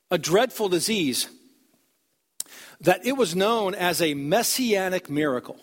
a 0.10 0.18
dreadful 0.18 0.70
disease 0.70 1.28
that 2.82 3.06
it 3.06 3.14
was 3.14 3.36
known 3.36 3.74
as 3.76 4.02
a 4.02 4.14
messianic 4.14 5.10
miracle. 5.10 5.58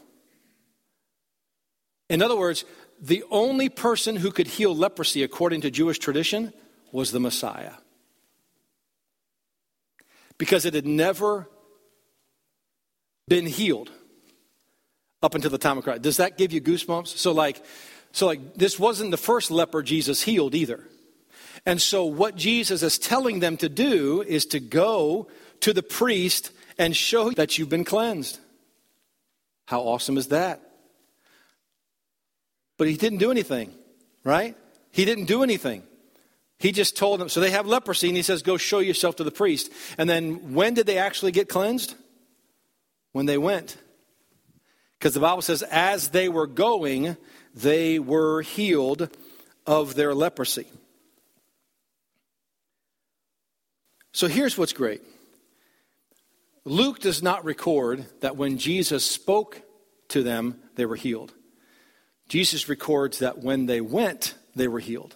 In 2.08 2.22
other 2.22 2.36
words, 2.36 2.64
the 3.00 3.24
only 3.30 3.68
person 3.68 4.16
who 4.16 4.30
could 4.30 4.46
heal 4.46 4.74
leprosy 4.74 5.22
according 5.22 5.62
to 5.62 5.70
Jewish 5.70 5.98
tradition 5.98 6.52
was 6.92 7.10
the 7.10 7.20
Messiah. 7.20 7.74
Because 10.38 10.64
it 10.64 10.74
had 10.74 10.86
never 10.86 11.48
been 13.28 13.46
healed 13.46 13.90
up 15.22 15.34
until 15.34 15.50
the 15.50 15.58
time 15.58 15.78
of 15.78 15.84
Christ. 15.84 16.02
Does 16.02 16.18
that 16.18 16.36
give 16.36 16.52
you 16.52 16.60
goosebumps? 16.60 17.08
So, 17.08 17.32
like, 17.32 17.64
So, 18.12 18.26
like, 18.26 18.54
this 18.54 18.78
wasn't 18.78 19.10
the 19.10 19.16
first 19.16 19.50
leper 19.50 19.82
Jesus 19.82 20.22
healed 20.22 20.54
either. 20.54 20.84
And 21.66 21.82
so, 21.82 22.04
what 22.04 22.36
Jesus 22.36 22.84
is 22.84 22.96
telling 22.96 23.40
them 23.40 23.56
to 23.56 23.68
do 23.68 24.22
is 24.22 24.46
to 24.46 24.60
go 24.60 25.26
to 25.60 25.72
the 25.72 25.82
priest 25.82 26.52
and 26.78 26.96
show 26.96 27.30
that 27.32 27.58
you've 27.58 27.68
been 27.68 27.84
cleansed. 27.84 28.38
How 29.66 29.80
awesome 29.80 30.16
is 30.16 30.28
that? 30.28 30.60
But 32.76 32.88
he 32.88 32.96
didn't 32.96 33.18
do 33.18 33.30
anything, 33.30 33.72
right? 34.24 34.56
He 34.90 35.04
didn't 35.04 35.26
do 35.26 35.42
anything. 35.42 35.82
He 36.58 36.72
just 36.72 36.96
told 36.96 37.20
them. 37.20 37.28
So 37.28 37.40
they 37.40 37.50
have 37.50 37.66
leprosy, 37.66 38.08
and 38.08 38.16
he 38.16 38.22
says, 38.22 38.42
Go 38.42 38.56
show 38.56 38.78
yourself 38.78 39.16
to 39.16 39.24
the 39.24 39.30
priest. 39.30 39.70
And 39.98 40.08
then 40.08 40.54
when 40.54 40.74
did 40.74 40.86
they 40.86 40.98
actually 40.98 41.32
get 41.32 41.48
cleansed? 41.48 41.94
When 43.12 43.26
they 43.26 43.38
went. 43.38 43.76
Because 44.98 45.14
the 45.14 45.20
Bible 45.20 45.42
says, 45.42 45.62
as 45.62 46.08
they 46.08 46.28
were 46.28 46.46
going, 46.46 47.16
they 47.54 47.98
were 47.98 48.42
healed 48.42 49.14
of 49.66 49.94
their 49.94 50.14
leprosy. 50.14 50.66
So 54.12 54.28
here's 54.28 54.56
what's 54.56 54.72
great 54.72 55.02
Luke 56.64 56.98
does 56.98 57.22
not 57.22 57.44
record 57.44 58.06
that 58.20 58.36
when 58.36 58.58
Jesus 58.58 59.04
spoke 59.04 59.62
to 60.08 60.22
them, 60.22 60.60
they 60.76 60.86
were 60.86 60.96
healed. 60.96 61.34
Jesus 62.28 62.68
records 62.68 63.18
that 63.18 63.38
when 63.38 63.66
they 63.66 63.80
went, 63.80 64.34
they 64.54 64.68
were 64.68 64.80
healed. 64.80 65.14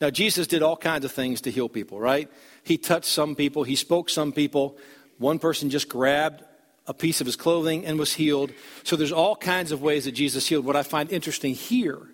Now, 0.00 0.10
Jesus 0.10 0.48
did 0.48 0.62
all 0.62 0.76
kinds 0.76 1.04
of 1.04 1.12
things 1.12 1.42
to 1.42 1.50
heal 1.52 1.68
people, 1.68 2.00
right? 2.00 2.28
He 2.64 2.76
touched 2.76 3.06
some 3.06 3.36
people, 3.36 3.62
he 3.62 3.76
spoke 3.76 4.10
some 4.10 4.32
people. 4.32 4.76
One 5.18 5.38
person 5.38 5.70
just 5.70 5.88
grabbed 5.88 6.42
a 6.88 6.94
piece 6.94 7.20
of 7.20 7.26
his 7.26 7.36
clothing 7.36 7.86
and 7.86 7.96
was 7.96 8.14
healed. 8.14 8.52
So 8.82 8.96
there's 8.96 9.12
all 9.12 9.36
kinds 9.36 9.70
of 9.70 9.82
ways 9.82 10.06
that 10.06 10.12
Jesus 10.12 10.48
healed. 10.48 10.64
What 10.64 10.74
I 10.74 10.82
find 10.82 11.12
interesting 11.12 11.54
here 11.54 12.08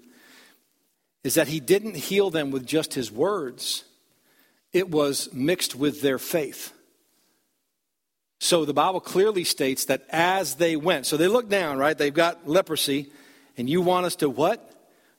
is 1.25 1.35
that 1.35 1.49
he 1.49 1.61
didn't 1.61 1.97
heal 1.97 2.29
them 2.29 2.51
with 2.51 2.67
just 2.67 2.93
his 2.95 3.11
words, 3.11 3.85
it 4.73 4.91
was 4.91 5.33
mixed 5.33 5.75
with 5.75 6.03
their 6.03 6.19
faith. 6.19 6.75
So 8.39 8.65
the 8.65 8.75
Bible 8.75 9.01
clearly 9.01 9.45
states 9.45 9.87
that 9.87 10.05
as 10.11 10.55
they 10.55 10.77
went, 10.77 11.07
so 11.07 11.17
they 11.17 11.29
look 11.29 11.49
down, 11.49 11.79
right? 11.79 11.97
They've 11.97 12.15
got 12.15 12.49
leprosy, 12.49 13.11
and 13.57 13.69
you 13.69 13.81
want 13.81 14.07
us 14.07 14.17
to 14.17 14.31
what? 14.31 14.65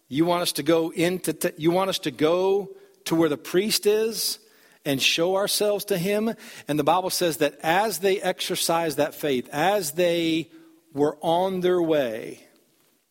You 0.07 0.25
want 0.25 0.41
us 0.41 0.53
to 0.53 0.63
go 0.63 0.91
into, 0.91 1.33
t- 1.33 1.51
you 1.57 1.71
want 1.71 1.89
us 1.89 1.99
to 1.99 2.11
go 2.11 2.69
to 3.05 3.15
where 3.15 3.29
the 3.29 3.37
priest 3.37 3.85
is 3.85 4.39
and 4.85 5.01
show 5.01 5.35
ourselves 5.35 5.85
to 5.85 5.97
him. 5.97 6.33
And 6.67 6.79
the 6.79 6.83
Bible 6.83 7.09
says 7.09 7.37
that 7.37 7.59
as 7.61 7.99
they 7.99 8.21
exercised 8.21 8.97
that 8.97 9.13
faith, 9.13 9.49
as 9.51 9.91
they 9.91 10.49
were 10.93 11.17
on 11.21 11.59
their 11.59 11.81
way, 11.81 12.47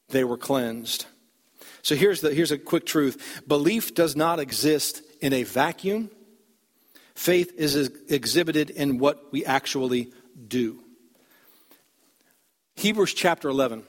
they 0.09 0.25
were 0.25 0.39
cleansed. 0.39 1.07
So 1.83 1.95
here's, 1.95 2.21
the, 2.21 2.35
here's 2.35 2.51
a 2.51 2.59
quick 2.59 2.87
truth 2.87 3.43
belief 3.47 3.95
does 3.95 4.17
not 4.17 4.41
exist 4.41 5.03
in 5.21 5.33
a 5.33 5.43
vacuum, 5.43 6.11
faith 7.19 7.53
is 7.57 7.75
exhibited 8.09 8.71
in 8.71 8.99
what 8.99 9.33
we 9.33 9.45
actually 9.45 10.13
do. 10.47 10.79
Hebrews 12.77 13.13
chapter 13.13 13.49
11 13.49 13.83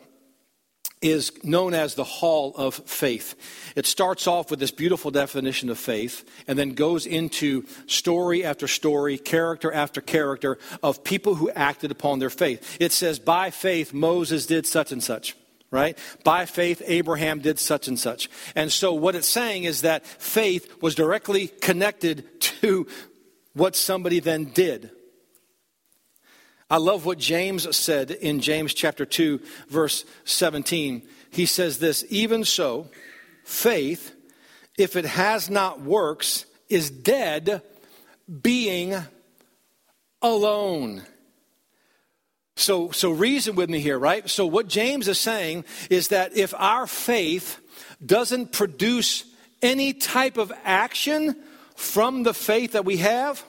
is 1.01 1.31
known 1.43 1.75
as 1.75 1.93
the 1.93 2.03
hall 2.03 2.53
of 2.57 2.73
faith. 2.73 3.35
It 3.75 3.85
starts 3.85 4.25
off 4.25 4.49
with 4.49 4.59
this 4.59 4.71
beautiful 4.71 5.11
definition 5.11 5.69
of 5.69 5.77
faith 5.77 6.27
and 6.47 6.57
then 6.57 6.73
goes 6.73 7.05
into 7.05 7.65
story 7.85 8.43
after 8.43 8.67
story, 8.67 9.19
character 9.19 9.71
after 9.71 10.01
character 10.01 10.57
of 10.81 11.03
people 11.03 11.35
who 11.35 11.51
acted 11.51 11.91
upon 11.91 12.17
their 12.17 12.31
faith. 12.31 12.77
It 12.79 12.91
says, 12.91 13.19
by 13.19 13.51
faith, 13.51 13.93
Moses 13.93 14.47
did 14.47 14.65
such 14.65 14.91
and 14.91 15.03
such. 15.03 15.37
Right? 15.71 15.99
By 16.23 16.47
faith, 16.47 16.81
Abraham 16.87 17.41
did 17.41 17.59
such 17.59 17.87
and 17.87 17.99
such. 17.99 18.27
And 18.55 18.71
so, 18.71 18.91
what 18.91 19.13
it's 19.13 19.27
saying 19.27 19.65
is 19.65 19.81
that 19.81 20.03
faith 20.03 20.81
was 20.81 20.95
directly 20.95 21.47
connected 21.47 22.41
to 22.41 22.87
what 23.53 23.75
somebody 23.75 24.19
then 24.19 24.45
did. 24.45 24.91
I 26.69 26.77
love 26.77 27.05
what 27.05 27.17
James 27.17 27.75
said 27.75 28.11
in 28.11 28.41
James 28.41 28.73
chapter 28.73 29.05
2, 29.05 29.41
verse 29.69 30.05
17. 30.25 31.01
He 31.31 31.45
says 31.45 31.79
this 31.79 32.05
Even 32.09 32.43
so, 32.43 32.89
faith, 33.43 34.13
if 34.77 34.95
it 34.95 35.05
has 35.05 35.49
not 35.49 35.81
works, 35.81 36.45
is 36.69 36.91
dead, 36.91 37.63
being 38.41 38.95
alone. 40.21 41.03
So, 42.55 42.91
so 42.91 43.09
reason 43.09 43.55
with 43.55 43.69
me 43.69 43.79
here, 43.79 43.97
right? 43.97 44.29
So, 44.29 44.45
what 44.45 44.67
James 44.67 45.07
is 45.07 45.19
saying 45.19 45.65
is 45.89 46.09
that 46.09 46.37
if 46.37 46.53
our 46.55 46.85
faith 46.85 47.59
doesn't 48.05 48.51
produce 48.51 49.23
any 49.61 49.93
type 49.93 50.37
of 50.37 50.51
action 50.63 51.35
from 51.79 52.23
the 52.23 52.33
faith 52.33 52.73
that 52.73 52.83
we 52.83 52.97
have, 52.97 53.41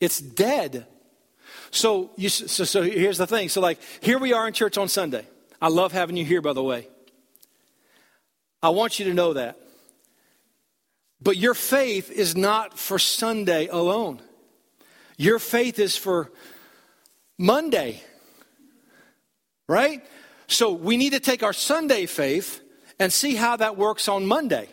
it's 0.00 0.18
dead. 0.18 0.86
So, 1.70 2.10
you, 2.16 2.30
so, 2.30 2.64
so 2.64 2.82
here's 2.82 3.18
the 3.18 3.26
thing. 3.26 3.50
So, 3.50 3.60
like, 3.60 3.78
here 4.00 4.18
we 4.18 4.32
are 4.32 4.48
in 4.48 4.54
church 4.54 4.78
on 4.78 4.88
Sunday. 4.88 5.26
I 5.60 5.68
love 5.68 5.92
having 5.92 6.16
you 6.16 6.24
here, 6.24 6.40
by 6.40 6.54
the 6.54 6.62
way. 6.62 6.88
I 8.62 8.70
want 8.70 8.98
you 8.98 9.04
to 9.04 9.14
know 9.14 9.34
that. 9.34 9.58
But 11.20 11.36
your 11.36 11.52
faith 11.52 12.10
is 12.10 12.34
not 12.34 12.78
for 12.78 12.98
Sunday 12.98 13.66
alone. 13.66 14.22
Your 15.18 15.38
faith 15.38 15.78
is 15.78 15.98
for 15.98 16.32
Monday. 17.36 18.02
Right? 19.68 20.02
So 20.46 20.72
we 20.72 20.96
need 20.96 21.12
to 21.12 21.20
take 21.20 21.42
our 21.42 21.52
Sunday 21.52 22.06
faith 22.06 22.62
and 22.98 23.12
see 23.12 23.34
how 23.34 23.56
that 23.56 23.76
works 23.76 24.08
on 24.08 24.24
Monday. 24.26 24.70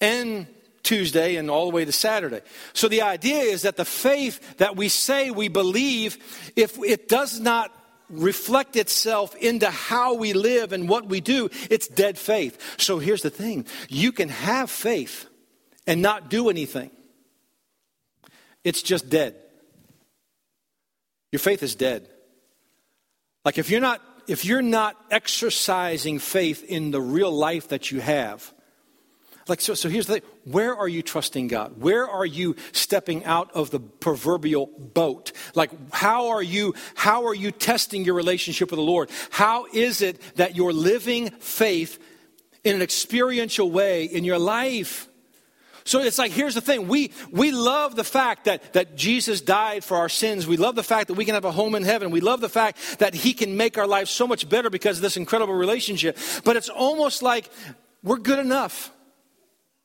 And 0.00 0.46
Tuesday 0.82 1.36
and 1.36 1.50
all 1.50 1.68
the 1.68 1.74
way 1.74 1.84
to 1.84 1.92
Saturday. 1.92 2.40
So 2.72 2.88
the 2.88 3.02
idea 3.02 3.42
is 3.42 3.62
that 3.62 3.76
the 3.76 3.84
faith 3.84 4.58
that 4.58 4.76
we 4.76 4.88
say 4.88 5.30
we 5.30 5.48
believe, 5.48 6.18
if 6.56 6.78
it 6.78 7.08
does 7.08 7.40
not 7.40 7.72
reflect 8.08 8.76
itself 8.76 9.34
into 9.36 9.70
how 9.70 10.14
we 10.14 10.32
live 10.32 10.72
and 10.72 10.88
what 10.88 11.06
we 11.06 11.20
do, 11.20 11.48
it's 11.70 11.88
dead 11.88 12.18
faith. 12.18 12.58
So 12.78 12.98
here's 12.98 13.22
the 13.22 13.30
thing 13.30 13.66
you 13.88 14.12
can 14.12 14.28
have 14.28 14.70
faith 14.70 15.26
and 15.86 16.02
not 16.02 16.30
do 16.30 16.48
anything, 16.48 16.90
it's 18.64 18.82
just 18.82 19.08
dead. 19.08 19.34
Your 21.32 21.40
faith 21.40 21.62
is 21.62 21.74
dead. 21.74 22.08
Like 23.44 23.58
if 23.58 23.70
you're 23.70 23.80
not 23.80 24.00
if 24.28 24.44
you're 24.44 24.62
not 24.62 24.96
exercising 25.10 26.18
faith 26.20 26.62
in 26.62 26.92
the 26.92 27.00
real 27.00 27.32
life 27.32 27.68
that 27.68 27.90
you 27.90 28.00
have, 28.00 28.52
like, 29.48 29.60
so, 29.60 29.74
so 29.74 29.88
here's 29.88 30.06
the 30.06 30.14
thing. 30.14 30.22
Where 30.44 30.76
are 30.76 30.88
you 30.88 31.02
trusting 31.02 31.48
God? 31.48 31.80
Where 31.80 32.08
are 32.08 32.26
you 32.26 32.56
stepping 32.72 33.24
out 33.24 33.50
of 33.54 33.70
the 33.70 33.80
proverbial 33.80 34.66
boat? 34.66 35.32
Like, 35.54 35.70
how 35.92 36.28
are 36.28 36.42
you, 36.42 36.74
how 36.94 37.26
are 37.26 37.34
you 37.34 37.50
testing 37.50 38.04
your 38.04 38.14
relationship 38.14 38.70
with 38.70 38.78
the 38.78 38.84
Lord? 38.84 39.10
How 39.30 39.66
is 39.72 40.00
it 40.00 40.20
that 40.36 40.54
you're 40.54 40.72
living 40.72 41.30
faith 41.30 41.98
in 42.62 42.76
an 42.76 42.82
experiential 42.82 43.70
way 43.70 44.04
in 44.04 44.24
your 44.24 44.38
life? 44.38 45.08
So 45.84 46.00
it's 46.00 46.18
like, 46.18 46.30
here's 46.30 46.54
the 46.54 46.60
thing. 46.60 46.86
We, 46.86 47.10
we 47.32 47.50
love 47.50 47.96
the 47.96 48.04
fact 48.04 48.44
that, 48.44 48.72
that 48.74 48.96
Jesus 48.96 49.40
died 49.40 49.82
for 49.82 49.96
our 49.96 50.08
sins. 50.08 50.46
We 50.46 50.56
love 50.56 50.76
the 50.76 50.84
fact 50.84 51.08
that 51.08 51.14
we 51.14 51.24
can 51.24 51.34
have 51.34 51.44
a 51.44 51.50
home 51.50 51.74
in 51.74 51.82
heaven. 51.82 52.12
We 52.12 52.20
love 52.20 52.40
the 52.40 52.48
fact 52.48 53.00
that 53.00 53.14
he 53.14 53.34
can 53.34 53.56
make 53.56 53.76
our 53.78 53.86
life 53.86 54.08
so 54.08 54.28
much 54.28 54.48
better 54.48 54.70
because 54.70 54.98
of 54.98 55.02
this 55.02 55.16
incredible 55.16 55.54
relationship. 55.54 56.16
But 56.44 56.56
it's 56.56 56.68
almost 56.68 57.22
like 57.22 57.50
we're 58.04 58.18
good 58.18 58.38
enough. 58.38 58.92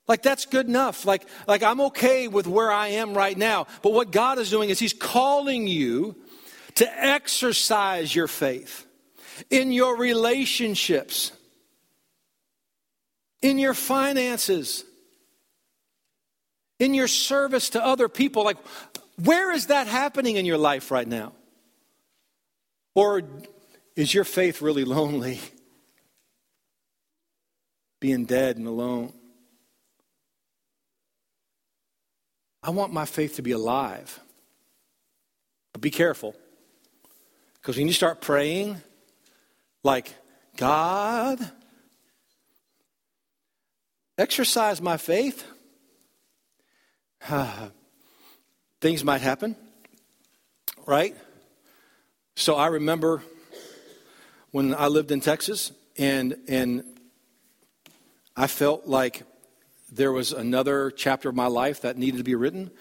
Like 0.07 0.21
that's 0.21 0.45
good 0.45 0.67
enough. 0.67 1.05
Like, 1.05 1.27
like 1.47 1.63
I'm 1.63 1.81
okay 1.81 2.27
with 2.27 2.47
where 2.47 2.71
I 2.71 2.89
am 2.89 3.13
right 3.13 3.37
now. 3.37 3.67
But 3.81 3.93
what 3.93 4.11
God 4.11 4.39
is 4.39 4.49
doing 4.49 4.69
is 4.69 4.79
He's 4.79 4.93
calling 4.93 5.67
you 5.67 6.15
to 6.75 7.03
exercise 7.05 8.15
your 8.15 8.27
faith 8.27 8.85
in 9.49 9.71
your 9.71 9.97
relationships, 9.97 11.31
in 13.41 13.57
your 13.57 13.73
finances, 13.73 14.83
in 16.79 16.93
your 16.93 17.07
service 17.07 17.71
to 17.71 17.83
other 17.83 18.07
people. 18.07 18.43
Like, 18.43 18.57
where 19.23 19.51
is 19.51 19.67
that 19.67 19.87
happening 19.87 20.37
in 20.37 20.45
your 20.45 20.57
life 20.57 20.91
right 20.91 21.07
now? 21.07 21.33
Or 22.95 23.21
is 23.95 24.13
your 24.13 24.23
faith 24.23 24.61
really 24.61 24.85
lonely? 24.85 25.39
Being 27.99 28.25
dead 28.25 28.57
and 28.57 28.67
alone? 28.67 29.13
I 32.67 32.69
want 32.71 32.91
my 32.91 33.05
faith 33.05 33.38
to 33.38 33.41
be 33.41 33.53
alive. 33.53 34.19
But 35.71 35.81
be 35.81 35.89
careful. 35.89 36.36
Because 37.53 37.77
when 37.77 37.88
you 37.88 37.93
start 37.93 38.19
praying, 38.19 38.81
like, 39.83 40.13
God, 40.57 41.39
exercise 44.17 44.81
my 44.81 44.97
faith, 44.97 45.45
things 48.81 49.01
might 49.01 49.21
happen, 49.21 49.55
right? 50.86 51.15
So 52.36 52.55
I 52.55 52.67
remember 52.67 53.24
when 54.51 54.75
I 54.75 54.88
lived 54.88 55.12
in 55.12 55.21
Texas, 55.21 55.71
and, 55.97 56.36
and 56.50 56.83
I 58.36 58.47
felt 58.47 58.88
like 58.88 59.24
there 59.91 60.12
was 60.12 60.32
another 60.32 60.91
chapter 60.91 61.29
of 61.29 61.36
my 61.36 61.48
life 61.48 61.82
that 61.82 61.98
needed 61.98 62.17
to 62.17 62.24
be 62.24 62.36
written, 62.36 62.72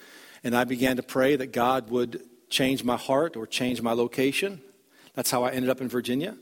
and 0.43 0.55
I 0.55 0.63
began 0.63 0.97
to 0.97 1.03
pray 1.03 1.35
that 1.35 1.51
God 1.51 1.89
would 1.89 2.21
change 2.49 2.83
my 2.83 2.97
heart 2.97 3.35
or 3.35 3.45
change 3.45 3.81
my 3.81 3.93
location. 3.93 4.61
That's 5.13 5.31
how 5.31 5.43
I 5.43 5.51
ended 5.51 5.69
up 5.69 5.81
in 5.81 5.89
Virginia. 5.89 6.37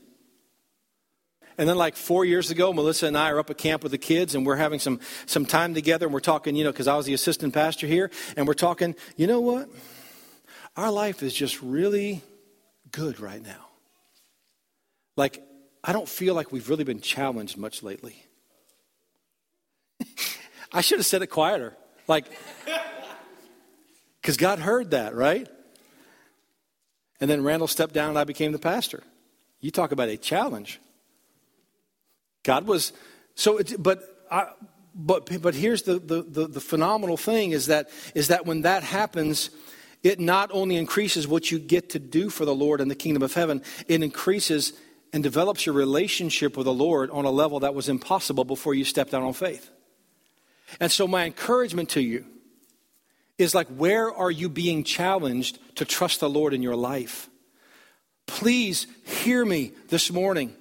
And 1.58 1.68
then, 1.68 1.76
like 1.76 1.96
four 1.96 2.24
years 2.24 2.50
ago, 2.50 2.72
Melissa 2.72 3.06
and 3.06 3.16
I 3.16 3.30
are 3.30 3.38
up 3.38 3.48
at 3.48 3.56
camp 3.56 3.82
with 3.82 3.92
the 3.92 3.98
kids, 3.98 4.34
and 4.34 4.44
we're 4.44 4.56
having 4.56 4.78
some, 4.78 5.00
some 5.24 5.46
time 5.46 5.72
together, 5.72 6.06
and 6.06 6.12
we're 6.12 6.20
talking, 6.20 6.54
you 6.54 6.64
know, 6.64 6.72
because 6.72 6.86
I 6.86 6.96
was 6.96 7.06
the 7.06 7.14
assistant 7.14 7.54
pastor 7.54 7.86
here, 7.86 8.10
and 8.36 8.46
we're 8.46 8.54
talking, 8.54 8.94
you 9.16 9.26
know 9.26 9.40
what? 9.40 9.68
Our 10.76 10.90
life 10.90 11.22
is 11.22 11.32
just 11.32 11.62
really 11.62 12.22
good 12.92 13.20
right 13.20 13.42
now. 13.42 13.68
Like, 15.16 15.42
I 15.82 15.92
don't 15.92 16.08
feel 16.08 16.34
like 16.34 16.52
we've 16.52 16.68
really 16.68 16.84
been 16.84 17.00
challenged 17.00 17.56
much 17.56 17.82
lately. 17.82 18.22
I 20.76 20.82
should 20.82 20.98
have 20.98 21.06
said 21.06 21.22
it 21.22 21.28
quieter. 21.28 21.74
Like, 22.06 22.26
because 24.20 24.36
God 24.36 24.58
heard 24.58 24.90
that, 24.90 25.14
right? 25.14 25.48
And 27.18 27.30
then 27.30 27.42
Randall 27.42 27.66
stepped 27.66 27.94
down 27.94 28.10
and 28.10 28.18
I 28.18 28.24
became 28.24 28.52
the 28.52 28.58
pastor. 28.58 29.02
You 29.60 29.70
talk 29.70 29.90
about 29.90 30.10
a 30.10 30.18
challenge. 30.18 30.78
God 32.44 32.66
was 32.66 32.92
so, 33.34 33.56
it, 33.56 33.74
but 33.78 34.02
I, 34.30 34.48
but 34.94 35.40
but 35.40 35.54
here's 35.54 35.82
the, 35.82 35.98
the, 35.98 36.22
the, 36.22 36.46
the 36.46 36.60
phenomenal 36.60 37.16
thing 37.16 37.52
is 37.52 37.66
that 37.66 37.88
is 38.14 38.28
that 38.28 38.44
when 38.44 38.62
that 38.62 38.82
happens, 38.82 39.48
it 40.02 40.20
not 40.20 40.50
only 40.52 40.76
increases 40.76 41.26
what 41.26 41.50
you 41.50 41.58
get 41.58 41.90
to 41.90 41.98
do 41.98 42.28
for 42.28 42.44
the 42.44 42.54
Lord 42.54 42.82
in 42.82 42.88
the 42.88 42.94
kingdom 42.94 43.22
of 43.22 43.32
heaven, 43.32 43.62
it 43.88 44.02
increases 44.02 44.74
and 45.10 45.22
develops 45.22 45.64
your 45.64 45.74
relationship 45.74 46.54
with 46.54 46.66
the 46.66 46.72
Lord 46.72 47.10
on 47.10 47.24
a 47.24 47.30
level 47.30 47.60
that 47.60 47.74
was 47.74 47.88
impossible 47.88 48.44
before 48.44 48.74
you 48.74 48.84
stepped 48.84 49.14
out 49.14 49.22
on 49.22 49.32
faith. 49.32 49.70
And 50.80 50.90
so, 50.90 51.06
my 51.06 51.24
encouragement 51.24 51.90
to 51.90 52.00
you 52.00 52.26
is 53.38 53.54
like, 53.54 53.68
where 53.68 54.12
are 54.12 54.30
you 54.30 54.48
being 54.48 54.84
challenged 54.84 55.58
to 55.76 55.84
trust 55.84 56.20
the 56.20 56.30
Lord 56.30 56.54
in 56.54 56.62
your 56.62 56.76
life? 56.76 57.28
Please 58.26 58.86
hear 59.04 59.44
me 59.44 59.72
this 59.88 60.10
morning. 60.10 60.54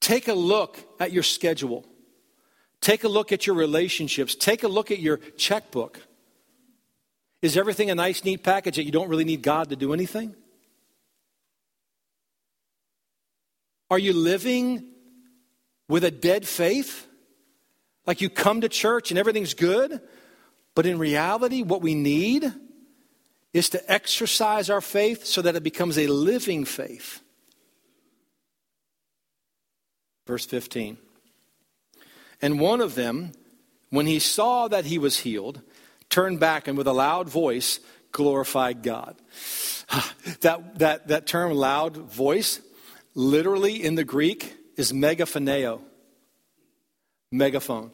Take 0.00 0.28
a 0.28 0.34
look 0.34 0.78
at 1.00 1.12
your 1.12 1.22
schedule. 1.22 1.84
Take 2.80 3.04
a 3.04 3.08
look 3.08 3.32
at 3.32 3.46
your 3.46 3.56
relationships. 3.56 4.34
Take 4.34 4.62
a 4.62 4.68
look 4.68 4.90
at 4.90 5.00
your 5.00 5.16
checkbook. 5.36 6.00
Is 7.42 7.56
everything 7.56 7.90
a 7.90 7.94
nice, 7.94 8.24
neat 8.24 8.42
package 8.42 8.76
that 8.76 8.84
you 8.84 8.92
don't 8.92 9.08
really 9.08 9.24
need 9.24 9.42
God 9.42 9.70
to 9.70 9.76
do 9.76 9.92
anything? 9.92 10.34
Are 13.90 13.98
you 13.98 14.12
living 14.12 14.84
with 15.88 16.04
a 16.04 16.10
dead 16.10 16.46
faith? 16.46 17.07
Like 18.08 18.22
you 18.22 18.30
come 18.30 18.62
to 18.62 18.70
church 18.70 19.10
and 19.10 19.18
everything's 19.18 19.52
good, 19.52 20.00
but 20.74 20.86
in 20.86 20.98
reality, 20.98 21.62
what 21.62 21.82
we 21.82 21.94
need 21.94 22.50
is 23.52 23.68
to 23.68 23.92
exercise 23.92 24.70
our 24.70 24.80
faith 24.80 25.26
so 25.26 25.42
that 25.42 25.56
it 25.56 25.62
becomes 25.62 25.98
a 25.98 26.06
living 26.06 26.64
faith. 26.64 27.20
Verse 30.26 30.46
15. 30.46 30.96
And 32.40 32.58
one 32.58 32.80
of 32.80 32.94
them, 32.94 33.32
when 33.90 34.06
he 34.06 34.20
saw 34.20 34.68
that 34.68 34.86
he 34.86 34.96
was 34.96 35.18
healed, 35.18 35.60
turned 36.08 36.40
back 36.40 36.66
and 36.66 36.78
with 36.78 36.86
a 36.86 36.94
loud 36.94 37.28
voice 37.28 37.78
glorified 38.12 38.82
God. 38.82 39.16
that, 40.40 40.78
that, 40.78 41.08
that 41.08 41.26
term, 41.26 41.52
loud 41.52 41.98
voice, 41.98 42.62
literally 43.14 43.84
in 43.84 43.96
the 43.96 44.04
Greek 44.04 44.56
is 44.78 44.94
megaphoneo, 44.94 45.82
megaphone 47.30 47.92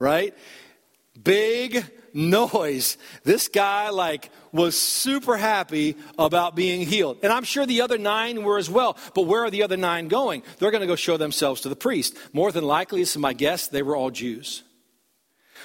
right? 0.00 0.34
Big 1.22 1.84
noise. 2.12 2.98
This 3.22 3.46
guy, 3.46 3.90
like, 3.90 4.30
was 4.50 4.76
super 4.76 5.36
happy 5.36 5.96
about 6.18 6.56
being 6.56 6.80
healed. 6.80 7.18
And 7.22 7.32
I'm 7.32 7.44
sure 7.44 7.66
the 7.66 7.82
other 7.82 7.98
nine 7.98 8.42
were 8.42 8.58
as 8.58 8.68
well. 8.68 8.96
But 9.14 9.22
where 9.22 9.44
are 9.44 9.50
the 9.50 9.62
other 9.62 9.76
nine 9.76 10.08
going? 10.08 10.42
They're 10.58 10.72
going 10.72 10.80
to 10.80 10.86
go 10.88 10.96
show 10.96 11.16
themselves 11.16 11.60
to 11.60 11.68
the 11.68 11.76
priest. 11.76 12.16
More 12.32 12.50
than 12.50 12.64
likely, 12.64 13.00
this 13.00 13.10
is 13.10 13.18
my 13.18 13.32
guess, 13.32 13.68
they 13.68 13.82
were 13.82 13.94
all 13.94 14.10
Jews. 14.10 14.64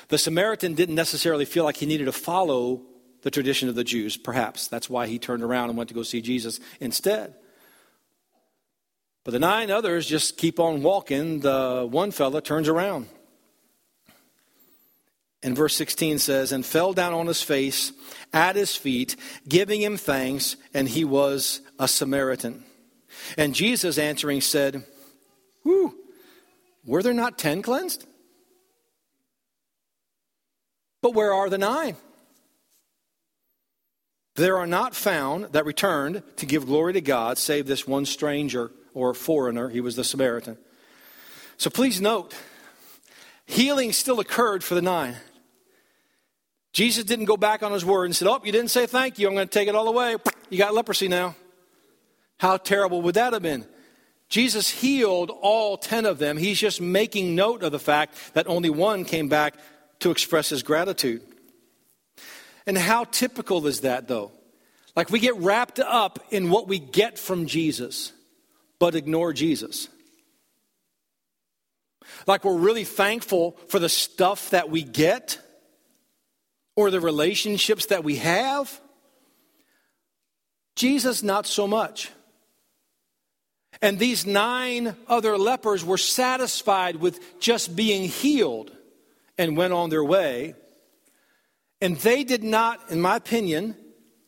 The 0.10 0.17
Samaritan 0.19 0.76
didn't 0.76 0.95
necessarily 0.95 1.45
feel 1.45 1.63
like 1.63 1.78
he 1.78 1.88
needed 1.88 2.06
to 2.06 2.12
follow 2.12 2.84
the 3.24 3.32
tradition 3.32 3.69
of 3.69 3.76
the 3.76 3.84
Jews, 3.84 4.17
perhaps. 4.17 4.67
That's 4.67 4.88
why 4.88 5.08
he 5.08 5.17
turned 5.17 5.41
around 5.41 5.69
and 5.69 5.78
went 5.78 5.88
to 5.88 5.95
go 5.95 6.04
see 6.04 6.21
Jesus 6.21 6.60
instead. 6.80 7.34
But 9.24 9.32
the 9.32 9.39
nine 9.39 9.71
others 9.71 10.06
just 10.06 10.38
keep 10.38 10.60
on 10.60 10.84
walking. 10.84 11.39
The 11.39 11.88
one 11.89 12.12
fella 12.12 12.43
turns 12.43 12.69
around. 12.69 13.08
And 15.45 15.55
verse 15.55 15.75
16 15.75 16.17
says, 16.17 16.51
And 16.51 16.65
fell 16.65 16.91
down 16.91 17.13
on 17.13 17.27
his 17.27 17.43
face 17.43 17.93
at 18.34 18.55
his 18.55 18.75
feet, 18.75 19.15
giving 19.47 19.79
him 19.79 19.95
thanks, 19.95 20.55
and 20.73 20.89
he 20.89 21.05
was 21.05 21.62
a 21.77 21.88
Samaritan. 21.88 22.63
And 23.38 23.53
Jesus 23.53 23.99
answering 23.99 24.41
said, 24.41 24.84
Whew, 25.62 25.95
were 26.84 27.03
there 27.03 27.13
not 27.13 27.38
ten 27.38 27.62
cleansed? 27.62 28.08
But 31.03 31.13
where 31.13 31.31
are 31.31 31.47
the 31.47 31.60
nine? 31.60 31.95
There 34.34 34.58
are 34.58 34.65
not 34.65 34.95
found 34.95 35.53
that 35.53 35.63
returned 35.63 36.23
to 36.38 36.47
give 36.47 36.65
glory 36.65 36.93
to 36.93 37.01
God, 37.01 37.38
save 37.38 37.67
this 37.67 37.88
one 37.88 38.08
stranger 38.08 38.71
or 38.95 39.13
foreigner. 39.13 39.69
He 39.69 39.79
was 39.79 39.95
the 39.95 40.03
Samaritan. 40.03 40.58
So 41.58 41.69
please 41.69 42.01
note, 42.01 42.34
healing 43.45 43.93
still 43.93 44.19
occurred 44.19 44.63
for 44.63 44.73
the 44.73 44.81
nine. 44.81 45.17
Jesus 46.76 47.06
didn't 47.06 47.24
go 47.24 47.38
back 47.38 47.64
on 47.64 47.72
his 47.72 47.86
word 47.86 48.04
and 48.04 48.14
said, 48.14 48.28
Oh, 48.28 48.42
you 48.44 48.52
didn't 48.52 48.70
say 48.70 48.86
thank 48.86 49.18
you. 49.18 49.30
I'm 49.30 49.34
going 49.34 49.48
to 49.48 49.52
take 49.60 49.70
it 49.70 49.76
all 49.76 49.88
away. 49.88 50.18
You 50.50 50.58
got 50.58 50.74
leprosy 50.74 51.08
now. 51.08 51.34
How 52.38 52.58
terrible 52.58 53.02
would 53.04 53.16
that 53.16 53.32
have 53.32 53.42
been? 53.42 53.66
Jesus 54.28 54.70
healed 54.70 55.32
all 55.42 55.78
10 55.78 56.06
of 56.06 56.18
them. 56.18 56.36
He's 56.36 56.60
just 56.60 56.82
making 56.82 57.34
note 57.34 57.64
of 57.64 57.72
the 57.72 57.80
fact 57.80 58.34
that 58.34 58.48
only 58.48 58.70
one 58.70 59.06
came 59.06 59.30
back 59.30 59.56
to 60.00 60.12
express 60.12 60.50
his 60.50 60.64
gratitude. 60.64 61.22
And 62.68 62.78
how 62.78 63.06
typical 63.06 63.66
is 63.68 63.82
that, 63.82 64.10
though? 64.10 64.34
Like 64.98 65.10
we 65.10 65.20
get 65.20 65.38
wrapped 65.38 65.80
up 65.80 66.20
in 66.30 66.50
what 66.50 66.68
we 66.68 66.78
get 66.78 67.18
from 67.18 67.46
Jesus, 67.46 68.12
but 68.80 68.96
ignore 68.96 69.32
Jesus. 69.32 69.88
Like 72.28 72.44
we're 72.44 72.58
really 72.58 72.84
thankful 72.84 73.56
for 73.70 73.80
the 73.80 73.88
stuff 73.88 74.50
that 74.50 74.70
we 74.70 74.84
get 74.84 75.40
or 76.76 76.92
the 76.92 77.00
relationships 77.00 77.88
that 77.88 78.04
we 78.04 78.18
have. 78.18 78.82
Jesus, 80.76 81.24
not 81.24 81.46
so 81.46 81.68
much. 81.68 82.12
And 83.82 84.00
these 84.00 84.26
nine 84.26 84.96
other 85.08 85.38
lepers 85.38 85.84
were 85.84 85.98
satisfied 85.98 86.98
with 86.98 87.40
just 87.40 87.76
being 87.76 88.04
healed 88.04 88.72
and 89.38 89.58
went 89.58 89.74
on 89.74 89.90
their 89.90 90.04
way. 90.04 90.56
And 91.82 91.98
they 91.98 92.24
did 92.24 92.44
not, 92.44 92.90
in 92.90 93.02
my 93.02 93.18
opinion, 93.18 93.76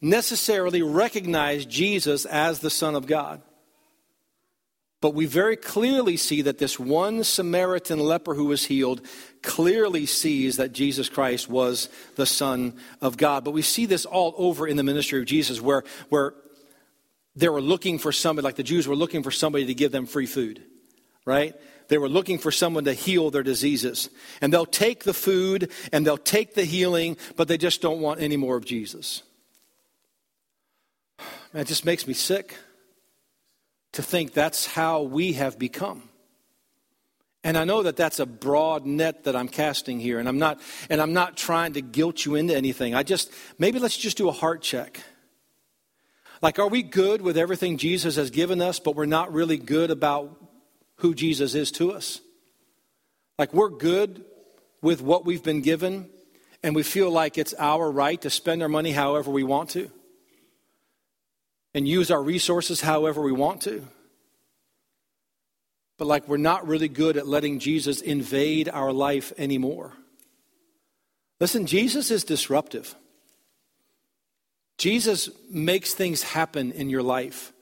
necessarily 0.02 0.82
recognize 0.82 1.66
Jesus 1.66 2.26
as 2.26 2.60
the 2.60 2.70
Son 2.70 2.96
of 2.96 3.08
God. 3.08 3.42
But 5.00 5.14
we 5.14 5.28
very 5.28 5.56
clearly 5.56 6.18
see 6.18 6.42
that 6.42 6.58
this 6.58 6.80
one 6.80 7.24
Samaritan 7.24 8.00
leper 8.00 8.34
who 8.34 8.46
was 8.46 8.66
healed 8.66 9.02
clearly 9.44 10.08
sees 10.08 10.58
that 10.58 10.74
Jesus 10.74 11.08
Christ 11.08 11.48
was 11.48 11.88
the 12.16 12.26
Son 12.26 12.76
of 13.00 13.16
God. 13.16 13.44
But 13.44 13.52
we 13.52 13.62
see 13.62 13.86
this 13.86 14.06
all 14.06 14.34
over 14.38 14.68
in 14.68 14.76
the 14.76 14.84
ministry 14.84 15.20
of 15.20 15.26
Jesus 15.26 15.62
where, 15.62 15.84
where 16.10 16.34
they 17.36 17.48
were 17.48 17.62
looking 17.62 18.00
for 18.00 18.12
somebody, 18.12 18.44
like 18.44 18.56
the 18.56 18.64
Jews 18.64 18.88
were 18.88 18.96
looking 18.96 19.22
for 19.22 19.30
somebody 19.30 19.68
to 19.68 19.76
give 19.76 19.92
them 19.92 20.08
free 20.08 20.26
food, 20.26 20.64
right? 21.26 21.54
They 21.90 22.00
were 22.00 22.10
looking 22.10 22.40
for 22.40 22.52
someone 22.52 22.86
to 22.86 22.94
heal 22.94 23.30
their 23.30 23.44
diseases. 23.44 24.10
And 24.42 24.52
they'll 24.52 24.66
take 24.66 25.04
the 25.04 25.14
food 25.14 25.72
and 25.94 26.08
they'll 26.08 26.18
take 26.18 26.56
the 26.56 26.66
healing, 26.66 27.18
but 27.36 27.48
they 27.48 27.60
just 27.60 27.84
don't 27.84 28.02
want 28.02 28.20
any 28.20 28.36
more 28.36 28.58
of 28.58 28.66
Jesus. 28.66 29.22
Man, 31.54 31.62
it 31.62 31.68
just 31.68 31.86
makes 31.86 32.08
me 32.08 32.16
sick 32.16 32.58
to 33.98 34.04
think 34.04 34.32
that's 34.32 34.68
how 34.68 35.02
we 35.02 35.34
have 35.34 35.58
become. 35.58 36.04
And 37.44 37.58
I 37.58 37.64
know 37.64 37.82
that 37.82 37.96
that's 37.96 38.20
a 38.20 38.28
broad 38.28 38.86
net 38.86 39.24
that 39.24 39.36
I'm 39.36 39.48
casting 39.48 40.00
here, 40.00 40.20
and 40.20 40.30
I'm 40.30 40.38
not, 40.38 40.62
and 40.92 41.02
I'm 41.02 41.14
not 41.14 41.36
trying 41.36 41.74
to 41.74 41.82
guilt 41.82 42.24
you 42.24 42.36
into 42.36 42.56
anything. 42.56 42.94
I 42.94 43.02
just, 43.02 43.34
maybe 43.58 43.80
let's 43.80 43.98
just 43.98 44.16
do 44.16 44.30
a 44.30 44.32
heart 44.32 44.62
check. 44.62 45.02
Like, 46.44 46.60
are 46.60 46.68
we 46.68 46.84
good 46.84 47.24
with 47.24 47.40
everything 47.40 47.78
Jesus 47.80 48.18
has 48.18 48.30
given 48.30 48.62
us, 48.62 48.80
but 48.80 48.96
we're 48.96 49.08
not 49.08 49.34
really 49.34 49.58
good 49.58 49.90
about 49.90 50.40
who 50.98 51.16
Jesus 51.16 51.56
is 51.56 51.72
to 51.72 51.92
us? 51.92 52.22
Like, 53.40 53.52
we're 53.52 53.70
good 53.70 54.24
with 54.80 55.02
what 55.02 55.26
we've 55.26 55.44
been 55.44 55.62
given, 55.62 56.08
and 56.62 56.76
we 56.76 56.84
feel 56.84 57.10
like 57.10 57.40
it's 57.40 57.56
our 57.58 57.90
right 57.90 58.22
to 58.22 58.30
spend 58.30 58.62
our 58.62 58.70
money 58.70 58.92
however 58.92 59.32
we 59.32 59.44
want 59.44 59.72
to 59.72 59.90
and 61.78 61.88
use 61.88 62.10
our 62.10 62.24
resources 62.24 62.82
however 62.82 63.22
we 63.22 63.32
want 63.32 63.62
to. 63.62 63.86
but 66.00 66.08
like 66.08 66.28
we're 66.28 66.38
not 66.38 66.68
really 66.68 66.88
good 66.88 67.18
at 67.18 67.28
letting 67.28 67.60
Jesus 67.60 68.02
invade 68.02 68.68
our 68.68 68.92
life 68.92 69.32
anymore. 69.38 69.94
Listen, 71.40 71.68
Jesus 71.68 72.10
is 72.10 72.24
disruptive. 72.24 72.96
Jesus 74.80 75.30
makes 75.52 75.94
things 75.94 76.24
happen 76.24 76.72
in 76.72 76.90
your 76.90 77.04
life. 77.04 77.54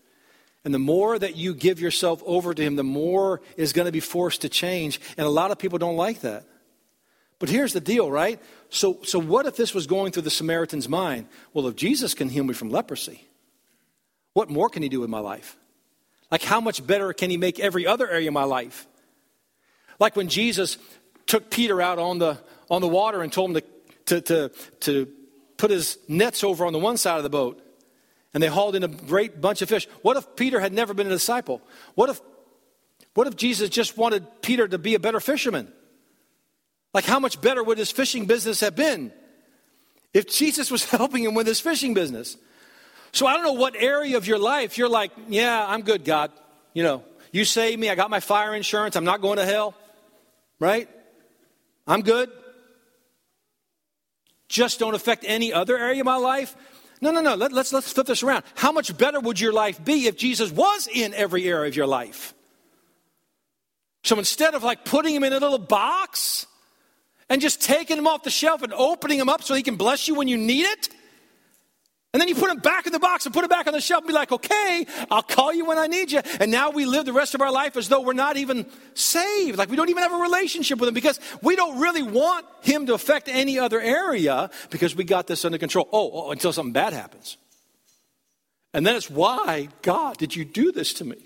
And 0.64 0.74
the 0.74 0.80
more 0.80 1.20
that 1.20 1.36
you 1.36 1.54
give 1.54 1.82
yourself 1.82 2.24
over 2.26 2.54
to 2.54 2.64
Him, 2.64 2.78
the 2.78 2.84
more 2.86 3.42
is 3.58 3.74
going 3.74 3.86
to 3.86 3.92
be 3.92 4.00
forced 4.00 4.44
to 4.44 4.50
change. 4.50 5.02
And 5.18 5.28
a 5.28 5.30
lot 5.30 5.52
of 5.52 5.60
people 5.60 5.78
don't 5.78 5.98
like 5.98 6.22
that. 6.22 6.46
But 7.40 7.50
here's 7.50 7.74
the 7.74 7.82
deal, 7.82 8.10
right? 8.10 8.42
So, 8.70 9.00
so 9.04 9.20
what 9.20 9.46
if 9.46 9.58
this 9.58 9.74
was 9.74 9.88
going 9.88 10.14
through 10.14 10.24
the 10.24 10.30
Samaritan's 10.30 10.88
mind? 10.88 11.28
Well, 11.54 11.68
if 11.68 11.76
Jesus 11.76 12.14
can 12.14 12.30
heal 12.30 12.46
me 12.46 12.54
from 12.54 12.70
leprosy, 12.70 13.28
what 14.36 14.52
more 14.52 14.70
can 14.70 14.84
He 14.84 14.90
do 14.90 15.04
in 15.04 15.10
my 15.10 15.20
life? 15.20 15.58
Like, 16.30 16.44
how 16.44 16.62
much 16.62 16.86
better 16.86 17.14
can 17.14 17.32
He 17.32 17.38
make 17.38 17.60
every 17.60 17.88
other 17.88 18.08
area 18.08 18.28
of 18.28 18.34
my 18.34 18.44
life? 18.44 18.86
Like 20.00 20.16
when 20.16 20.28
Jesus 20.28 20.78
took 21.26 21.50
Peter 21.50 21.82
out 21.82 22.00
on 22.00 22.20
the, 22.20 22.38
on 22.70 22.82
the 22.82 22.88
water 22.88 23.22
and 23.22 23.32
told 23.32 23.52
him 23.52 23.62
to, 24.06 24.22
to, 24.22 24.22
to, 24.22 24.50
to 24.82 25.08
put 25.58 25.72
his 25.72 25.98
nets 26.08 26.44
over 26.44 26.66
on 26.66 26.74
the 26.74 26.80
one 26.80 26.98
side 26.98 27.18
of 27.18 27.24
the 27.24 27.30
boat 27.30 27.62
and 28.34 28.44
they 28.44 28.48
hauled 28.48 28.76
in 28.76 28.84
a 28.84 28.88
great 28.88 29.40
bunch 29.40 29.62
of 29.62 29.70
fish. 29.70 29.88
What 30.02 30.18
if 30.18 30.36
Peter 30.36 30.60
had 30.60 30.74
never 30.74 30.94
been 30.94 31.08
a 31.08 31.12
disciple? 31.12 31.62
What 31.96 32.10
if, 32.10 32.22
what 33.14 33.28
if 33.28 33.36
Jesus 33.36 33.70
just 33.70 33.98
wanted 33.98 34.26
Peter 34.42 34.68
to 34.68 34.78
be 34.78 34.96
a 34.96 35.00
better 35.00 35.20
fisherman? 35.20 35.72
Like, 36.94 37.06
how 37.06 37.20
much 37.20 37.42
better 37.42 37.64
would 37.64 37.78
his 37.78 37.92
fishing 37.92 38.26
business 38.26 38.60
have 38.60 38.76
been 38.76 39.12
if 40.14 40.28
Jesus 40.28 40.70
was 40.70 40.84
helping 40.92 41.24
him 41.24 41.34
with 41.34 41.48
his 41.48 41.60
fishing 41.60 41.94
business? 41.94 42.38
So, 43.16 43.26
I 43.26 43.34
don't 43.34 43.44
know 43.44 43.54
what 43.54 43.76
area 43.76 44.18
of 44.18 44.28
your 44.28 44.38
life 44.40 44.78
you're 44.78 44.90
like, 44.90 45.12
yeah, 45.28 45.66
I'm 45.68 45.82
good, 45.82 46.06
God. 46.06 46.32
You 46.74 46.84
know, 46.84 47.04
you 47.32 47.46
saved 47.46 47.80
me. 47.80 47.90
I 47.90 47.96
got 47.96 48.10
my 48.10 48.20
fire 48.20 48.54
insurance. 48.54 48.96
I'm 48.96 49.06
not 49.06 49.22
going 49.22 49.38
to 49.38 49.46
hell, 49.46 49.74
right? 50.60 50.90
I'm 51.88 52.02
good 52.02 52.30
just 54.48 54.80
don't 54.80 54.96
affect 54.96 55.26
any 55.28 55.54
other 55.54 55.78
area 55.78 56.02
of 56.02 56.06
my 56.06 56.18
life? 56.18 56.56
No, 57.02 57.12
no, 57.12 57.22
no. 57.22 57.36
Let, 57.36 57.52
us 57.52 57.56
let's, 57.56 57.74
let's 57.74 57.94
flip 57.94 58.08
this 58.08 58.24
around. 58.24 58.44
How 58.56 58.72
much 58.72 58.96
better 58.98 59.20
would 59.20 59.40
your 59.40 59.54
life 59.54 59.84
be 59.84 60.08
if 60.08 60.18
Jesus 60.18 60.52
was 60.52 60.88
in 60.92 61.14
every 61.14 61.48
area 61.48 61.68
of 61.68 61.76
your 61.76 61.88
life? 61.88 62.34
So 64.04 64.18
instead 64.18 64.54
of 64.54 64.64
like 64.64 64.86
putting 64.86 65.16
him 65.16 65.24
in 65.24 65.34
a 65.34 65.40
little 65.40 65.58
box 65.58 66.46
and 67.28 67.42
just 67.42 67.62
taking 67.62 67.98
him 67.98 68.08
off 68.08 68.24
the 68.24 68.30
shelf 68.30 68.62
and 68.62 68.72
opening 68.72 69.20
him 69.20 69.30
up 69.30 69.44
so 69.44 69.56
he 69.56 69.64
can 69.64 69.76
bless 69.76 70.08
you 70.08 70.16
when 70.16 70.28
you 70.28 70.38
need 70.38 70.66
it, 70.66 70.90
and 72.16 72.22
then 72.22 72.30
you 72.30 72.36
put 72.36 72.50
him 72.50 72.60
back 72.60 72.86
in 72.86 72.94
the 72.94 73.00
box 73.00 73.26
and 73.26 73.36
put 73.36 73.44
him 73.44 73.50
back 73.50 73.68
on 73.68 73.74
the 73.74 73.82
shelf 73.82 74.04
and 74.04 74.08
be 74.08 74.14
like, 74.14 74.32
okay, 74.32 74.86
I'll 75.12 75.22
call 75.22 75.54
you 75.54 75.66
when 75.66 75.78
I 75.78 75.88
need 75.88 76.14
you. 76.14 76.22
And 76.40 76.50
now 76.50 76.70
we 76.70 76.86
live 76.86 77.04
the 77.04 77.12
rest 77.12 77.36
of 77.36 77.42
our 77.42 77.52
life 77.52 77.76
as 77.76 77.90
though 77.90 78.00
we're 78.00 78.14
not 78.14 78.38
even 78.38 78.68
saved. 78.94 79.58
Like 79.58 79.70
we 79.70 79.76
don't 79.76 79.90
even 79.90 80.02
have 80.02 80.14
a 80.14 80.20
relationship 80.20 80.80
with 80.80 80.88
him 80.88 80.94
because 80.94 81.20
we 81.42 81.58
don't 81.58 81.78
really 81.78 82.04
want 82.04 82.46
him 82.62 82.86
to 82.86 82.94
affect 82.94 83.28
any 83.28 83.60
other 83.60 83.82
area 83.82 84.50
because 84.70 84.96
we 84.96 85.04
got 85.04 85.28
this 85.28 85.44
under 85.44 85.58
control. 85.58 85.90
Oh, 85.92 86.10
oh 86.14 86.32
until 86.32 86.54
something 86.54 86.72
bad 86.72 86.94
happens. 86.94 87.36
And 88.74 88.88
then 88.88 88.96
it's 88.96 89.10
why, 89.10 89.68
God, 89.82 90.16
did 90.18 90.34
you 90.34 90.46
do 90.46 90.72
this 90.72 90.94
to 90.94 91.04
me? 91.04 91.18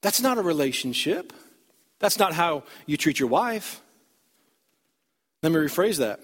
That's 0.00 0.20
not 0.20 0.38
a 0.38 0.42
relationship. 0.42 1.32
That's 1.98 2.20
not 2.20 2.34
how 2.34 2.62
you 2.86 2.96
treat 2.96 3.18
your 3.18 3.30
wife. 3.30 3.80
Let 5.42 5.50
me 5.50 5.58
rephrase 5.58 5.98
that. 5.98 6.20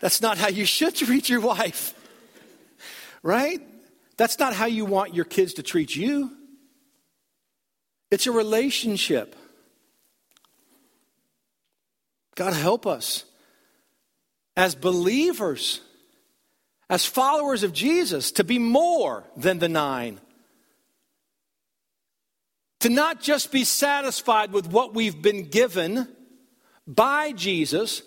That's 0.00 0.22
not 0.22 0.38
how 0.38 0.48
you 0.48 0.64
should 0.64 0.94
treat 0.94 1.28
your 1.28 1.40
wife, 1.40 1.94
right? 3.22 3.60
That's 4.16 4.38
not 4.38 4.54
how 4.54 4.66
you 4.66 4.84
want 4.84 5.14
your 5.14 5.24
kids 5.24 5.54
to 5.54 5.62
treat 5.62 5.94
you. 5.94 6.30
It's 8.10 8.26
a 8.26 8.32
relationship. 8.32 9.36
God, 12.34 12.52
help 12.52 12.86
us 12.86 13.24
as 14.56 14.74
believers, 14.74 15.80
as 16.88 17.04
followers 17.04 17.62
of 17.62 17.72
Jesus, 17.72 18.32
to 18.32 18.44
be 18.44 18.58
more 18.58 19.24
than 19.36 19.58
the 19.58 19.68
nine. 19.68 20.20
To 22.80 22.88
not 22.88 23.20
just 23.20 23.50
be 23.50 23.64
satisfied 23.64 24.52
with 24.52 24.68
what 24.68 24.94
we've 24.94 25.20
been 25.20 25.48
given 25.48 26.08
by 26.86 27.32
Jesus, 27.32 28.02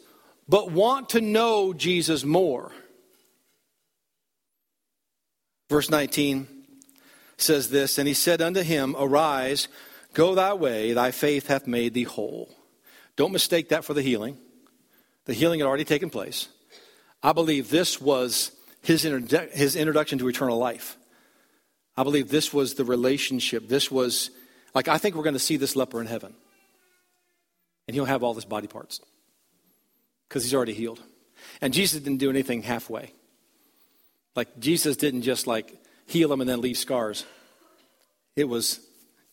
but 0.48 0.72
want 0.72 1.10
to 1.10 1.22
know 1.22 1.74
Jesus 1.74 2.24
more. 2.24 2.72
Verse 5.70 5.90
19 5.90 6.48
says 7.38 7.70
this 7.70 7.98
And 7.98 8.08
he 8.08 8.14
said 8.14 8.42
unto 8.42 8.62
him, 8.62 8.96
Arise, 8.98 9.68
go 10.14 10.36
thy 10.36 10.54
way, 10.54 10.94
thy 10.94 11.12
faith 11.12 11.48
hath 11.48 11.68
made 11.68 11.94
thee 11.94 12.04
whole. 12.04 12.54
Don't 13.16 13.32
mistake 13.32 13.70
that 13.70 13.86
for 13.86 13.94
the 13.94 14.02
healing. 14.02 14.38
The 15.26 15.34
healing 15.34 15.60
had 15.60 15.68
already 15.68 15.86
taken 15.86 16.10
place. 16.10 16.48
I 17.24 17.34
believe 17.34 17.70
this 17.70 18.02
was 18.02 18.52
his, 18.82 19.04
his 19.04 19.76
introduction 19.76 20.20
to 20.20 20.28
eternal 20.28 20.58
life. 20.58 20.98
I 21.96 22.04
believe 22.04 22.30
this 22.30 22.54
was 22.54 22.74
the 22.74 22.86
relationship. 22.86 23.68
This 23.68 23.92
was, 23.92 24.32
like, 24.74 24.88
I 24.88 24.98
think 24.98 25.16
we're 25.16 25.24
going 25.24 25.34
to 25.34 25.40
see 25.40 25.58
this 25.58 25.76
leper 25.76 26.02
in 26.02 26.08
heaven. 26.08 26.34
And 27.88 27.96
he'll 27.96 28.06
have 28.06 28.24
all 28.24 28.34
his 28.34 28.46
body 28.46 28.68
parts 28.68 29.02
because 30.32 30.46
he's 30.46 30.54
already 30.54 30.74
healed. 30.74 31.02
And 31.60 31.74
Jesus 31.74 32.00
didn't 32.00 32.20
do 32.20 32.30
anything 32.30 32.62
halfway. 32.62 33.12
Like 34.34 34.60
Jesus 34.60 34.96
didn't 34.96 35.24
just 35.24 35.46
like 35.46 35.78
heal 36.06 36.32
him 36.32 36.40
and 36.40 36.50
then 36.50 36.62
leave 36.62 36.78
scars. 36.78 37.26
It 38.38 38.46
was 38.46 38.80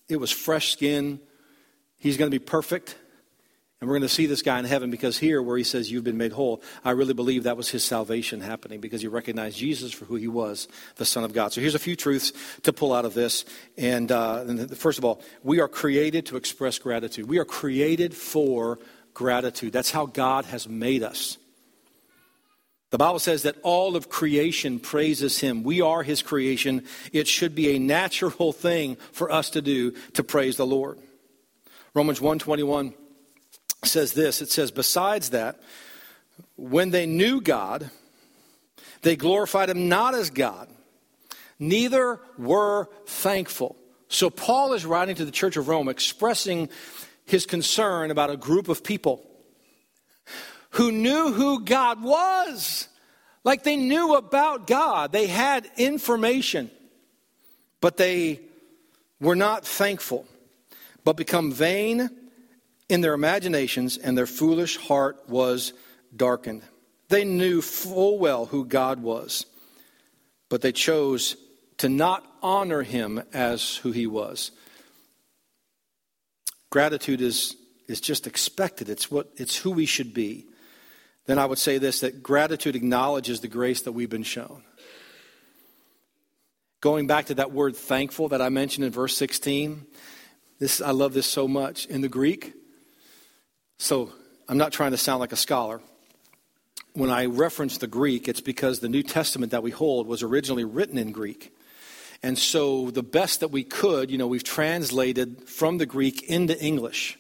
it 0.09 0.17
was 0.17 0.33
fresh 0.33 0.73
skin. 0.73 1.21
He's 1.99 2.17
going 2.17 2.29
to 2.29 2.37
be 2.37 2.45
perfect. 2.45 2.97
And 3.81 3.89
we're 3.89 3.95
going 3.95 4.09
to 4.09 4.13
see 4.13 4.27
this 4.27 4.43
guy 4.43 4.59
in 4.59 4.65
heaven 4.65 4.91
because 4.91 5.19
here, 5.19 5.41
where 5.41 5.57
he 5.57 5.63
says, 5.63 5.89
You've 5.89 6.03
been 6.03 6.17
made 6.17 6.33
whole, 6.33 6.63
I 6.85 6.91
really 6.91 7.15
believe 7.15 7.45
that 7.45 7.57
was 7.57 7.69
his 7.69 7.85
salvation 7.85 8.41
happening 8.41 8.81
because 8.81 9.01
he 9.01 9.07
recognized 9.07 9.57
Jesus 9.57 9.93
for 9.93 10.05
who 10.05 10.17
he 10.17 10.27
was, 10.27 10.67
the 10.97 11.05
Son 11.05 11.23
of 11.23 11.33
God. 11.33 11.53
So 11.53 11.61
here's 11.61 11.77
a 11.77 11.79
few 11.79 11.95
truths 11.95 12.33
to 12.63 12.73
pull 12.73 12.93
out 12.93 13.05
of 13.05 13.15
this. 13.15 13.45
And, 13.77 14.11
uh, 14.11 14.45
and 14.49 14.77
first 14.77 14.99
of 14.99 15.05
all, 15.05 15.23
we 15.45 15.61
are 15.61 15.69
created 15.69 16.27
to 16.27 16.37
express 16.37 16.81
gratitude. 16.81 17.29
We 17.29 17.39
are 17.39 17.45
created 17.45 18.17
for 18.17 18.81
gratitude. 19.19 19.73
That's 19.73 19.91
how 19.91 20.07
God 20.07 20.45
has 20.45 20.69
made 20.69 21.03
us. 21.03 21.39
The 22.91 22.99
Bible 22.99 23.19
says 23.19 23.43
that 23.43 23.57
all 23.65 23.97
of 23.97 24.09
creation 24.09 24.79
praises 24.79 25.41
him. 25.41 25.65
We 25.65 25.81
are 25.81 26.05
his 26.05 26.23
creation. 26.23 26.85
It 27.13 27.27
should 27.27 27.53
be 27.55 27.75
a 27.75 27.81
natural 27.81 28.53
thing 28.53 28.97
for 29.11 29.31
us 29.31 29.51
to 29.51 29.61
do 29.61 29.91
to 30.15 30.23
praise 30.23 30.57
the 30.57 30.65
Lord. 30.65 31.01
Romans 31.95 32.21
121 32.21 32.95
says 33.85 34.13
this. 34.13 34.41
It 34.41 34.51
says, 34.51 34.71
besides 34.71 35.31
that, 35.31 35.61
when 36.57 36.91
they 36.91 37.05
knew 37.05 37.41
God, 37.41 37.91
they 39.03 39.17
glorified 39.17 39.69
him 39.69 39.89
not 39.89 40.15
as 40.15 40.31
God, 40.31 40.69
neither 41.59 42.21
were 42.39 42.89
thankful. 43.07 43.75
So 44.09 44.31
Paul 44.31 44.75
is 44.75 44.87
writing 44.87 45.17
to 45.17 45.25
the 45.25 45.33
church 45.33 45.57
of 45.57 45.67
Rome 45.67 45.89
expressing 45.89 46.69
his 47.29 47.47
concern 47.47 48.11
about 48.11 48.31
a 48.31 48.37
group 48.37 48.69
of 48.69 48.83
people 48.83 49.23
who 50.71 50.91
knew 50.91 51.33
who 51.33 51.65
God 51.65 52.03
was. 52.03 52.89
Like 53.45 53.63
they 53.65 53.77
knew 53.77 54.15
about 54.15 54.67
God, 54.67 55.13
they 55.13 55.27
had 55.27 55.71
information, 55.77 56.71
but 57.81 57.97
they 57.97 58.41
were 59.21 59.37
not 59.37 59.67
thankful, 59.67 60.27
but 61.05 61.17
become 61.17 61.53
vain 61.53 62.11
in 62.89 63.01
their 63.03 63.15
imaginations, 63.15 63.99
and 63.99 64.17
their 64.17 64.27
foolish 64.27 64.77
heart 64.79 65.29
was 65.29 65.75
darkened. 66.17 66.63
They 67.09 67.25
knew 67.25 67.61
full 67.61 68.19
well 68.19 68.47
who 68.47 68.65
God 68.65 69.03
was, 69.03 69.45
but 70.49 70.63
they 70.63 70.73
chose 70.73 71.37
to 71.79 71.89
not 71.89 72.25
honor 72.43 72.83
him 72.83 73.23
as 73.33 73.77
who 73.77 73.93
he 73.93 74.07
was. 74.07 74.51
Gratitude 76.71 77.21
is, 77.21 77.57
is 77.87 78.01
just 78.01 78.27
expected. 78.27 78.89
It's 78.89 79.11
what 79.11 79.29
it's 79.37 79.57
who 79.57 79.71
we 79.71 79.87
should 79.87 80.13
be. 80.13 80.47
Then 81.27 81.39
I 81.39 81.47
would 81.47 81.59
say 81.59 81.79
this 81.79 82.01
that 82.01 82.23
gratitude 82.23 82.77
acknowledges 82.77 83.41
the 83.41 83.49
grace 83.49 83.83
that 83.83 83.93
we've 83.93 84.11
been 84.11 84.23
shown. 84.23 84.63
Going 86.81 87.07
back 87.07 87.27
to 87.27 87.35
that 87.35 87.53
word 87.53 87.77
thankful 87.77 88.29
that 88.29 88.41
I 88.41 88.51
mentioned 88.51 88.85
in 88.85 88.93
verse 88.93 89.17
16, 89.17 89.85
this 90.59 90.81
I 90.81 90.91
love 90.91 91.13
this 91.13 91.27
so 91.27 91.49
much 91.49 91.87
in 91.87 92.01
the 92.03 92.09
Greek. 92.09 92.55
So 93.79 94.13
I'm 94.49 94.59
not 94.59 94.73
trying 94.73 94.93
to 94.93 94.97
sound 94.97 95.21
like 95.21 95.33
a 95.33 95.37
scholar. 95.37 95.81
When 96.95 97.11
I 97.11 97.27
reference 97.27 97.79
the 97.79 97.87
Greek, 97.87 98.29
it's 98.29 98.41
because 98.41 98.81
the 98.81 98.89
New 98.89 99.03
Testament 99.03 99.53
that 99.53 99.63
we 99.63 99.71
hold 99.71 100.07
was 100.07 100.23
originally 100.23 100.65
written 100.65 100.99
in 100.99 101.13
Greek. 101.13 101.53
And 102.23 102.37
so, 102.39 102.91
the 102.91 103.03
best 103.03 103.41
that 103.41 103.49
we 103.49 103.63
could, 103.63 104.11
you 104.11 104.19
know, 104.19 104.27
we've 104.27 104.43
translated 104.43 105.49
from 105.49 105.79
the 105.79 105.87
Greek 105.87 106.23
into 106.23 106.61
English. 106.61 107.19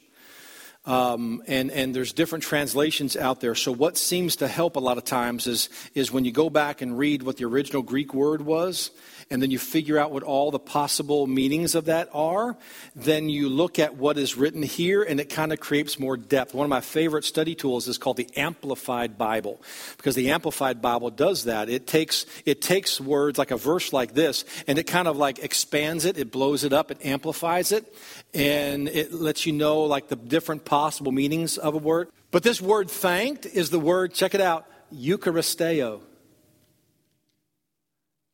Um, 0.88 1.42
and, 1.46 1.70
and 1.70 1.94
there's 1.94 2.14
different 2.14 2.44
translations 2.44 3.14
out 3.14 3.42
there. 3.42 3.55
So, 3.55 3.72
what 3.72 3.98
seems 3.98 4.37
to 4.37 4.48
help 4.48 4.77
a 4.77 4.81
lot 4.81 4.96
of 4.96 5.05
times 5.05 5.46
is, 5.46 5.68
is 5.94 6.11
when 6.11 6.24
you 6.24 6.33
go 6.33 6.48
back 6.48 6.81
and 6.81 6.96
read 6.96 7.22
what 7.22 7.37
the 7.37 7.44
original 7.44 7.83
Greek 7.83 8.14
word 8.14 8.40
was, 8.40 8.90
and 9.31 9.42
then 9.42 9.51
you 9.51 9.59
figure 9.59 9.98
out 9.98 10.11
what 10.11 10.22
all 10.22 10.51
the 10.51 10.59
possible 10.59 11.27
meanings 11.27 11.74
of 11.74 11.87
that 11.87 12.09
are, 12.12 12.57
then 12.96 13.29
you 13.29 13.48
look 13.48 13.79
at 13.79 13.96
what 13.96 14.16
is 14.16 14.37
written 14.37 14.62
here 14.62 15.03
and 15.03 15.20
it 15.20 15.29
kind 15.29 15.53
of 15.53 15.61
creates 15.61 15.98
more 15.98 16.16
depth. 16.16 16.55
One 16.55 16.64
of 16.64 16.70
my 16.70 16.81
favorite 16.81 17.24
study 17.24 17.55
tools 17.55 17.88
is 17.88 17.98
called 17.98 18.16
the 18.16 18.29
Amplified 18.37 19.18
Bible 19.18 19.61
because 19.96 20.14
the 20.14 20.31
Amplified 20.31 20.81
Bible 20.81 21.11
does 21.11 21.44
that. 21.44 21.68
It 21.68 21.87
takes, 21.87 22.24
it 22.46 22.62
takes 22.62 23.01
words 23.01 23.38
like 23.38 23.51
a 23.51 23.57
verse 23.57 23.92
like 23.92 24.14
this 24.14 24.44
and 24.66 24.79
it 24.79 24.87
kind 24.87 25.09
of 25.09 25.16
like 25.16 25.40
expands 25.40 26.05
it, 26.05 26.16
it 26.16 26.33
blows 26.33 26.64
it 26.64 26.72
up, 26.72 26.90
it 26.90 27.05
amplifies 27.05 27.72
it, 27.72 27.94
and 28.35 28.88
it 28.88 29.12
lets 29.12 29.47
you 29.47 29.53
know 29.53 29.83
like 29.83 30.09
the 30.09 30.17
different 30.17 30.64
possible 30.64 31.12
meanings 31.12 31.59
of 31.59 31.75
a 31.75 31.79
word. 31.79 32.09
But 32.31 32.43
this 32.43 32.61
word 32.61 32.91
thanked 32.91 33.47
is 33.47 33.71
the 33.71 33.81
word, 33.81 34.12
check 34.14 34.35
it 34.35 34.41
out, 34.41 34.67
Eucharisteo 34.95 36.01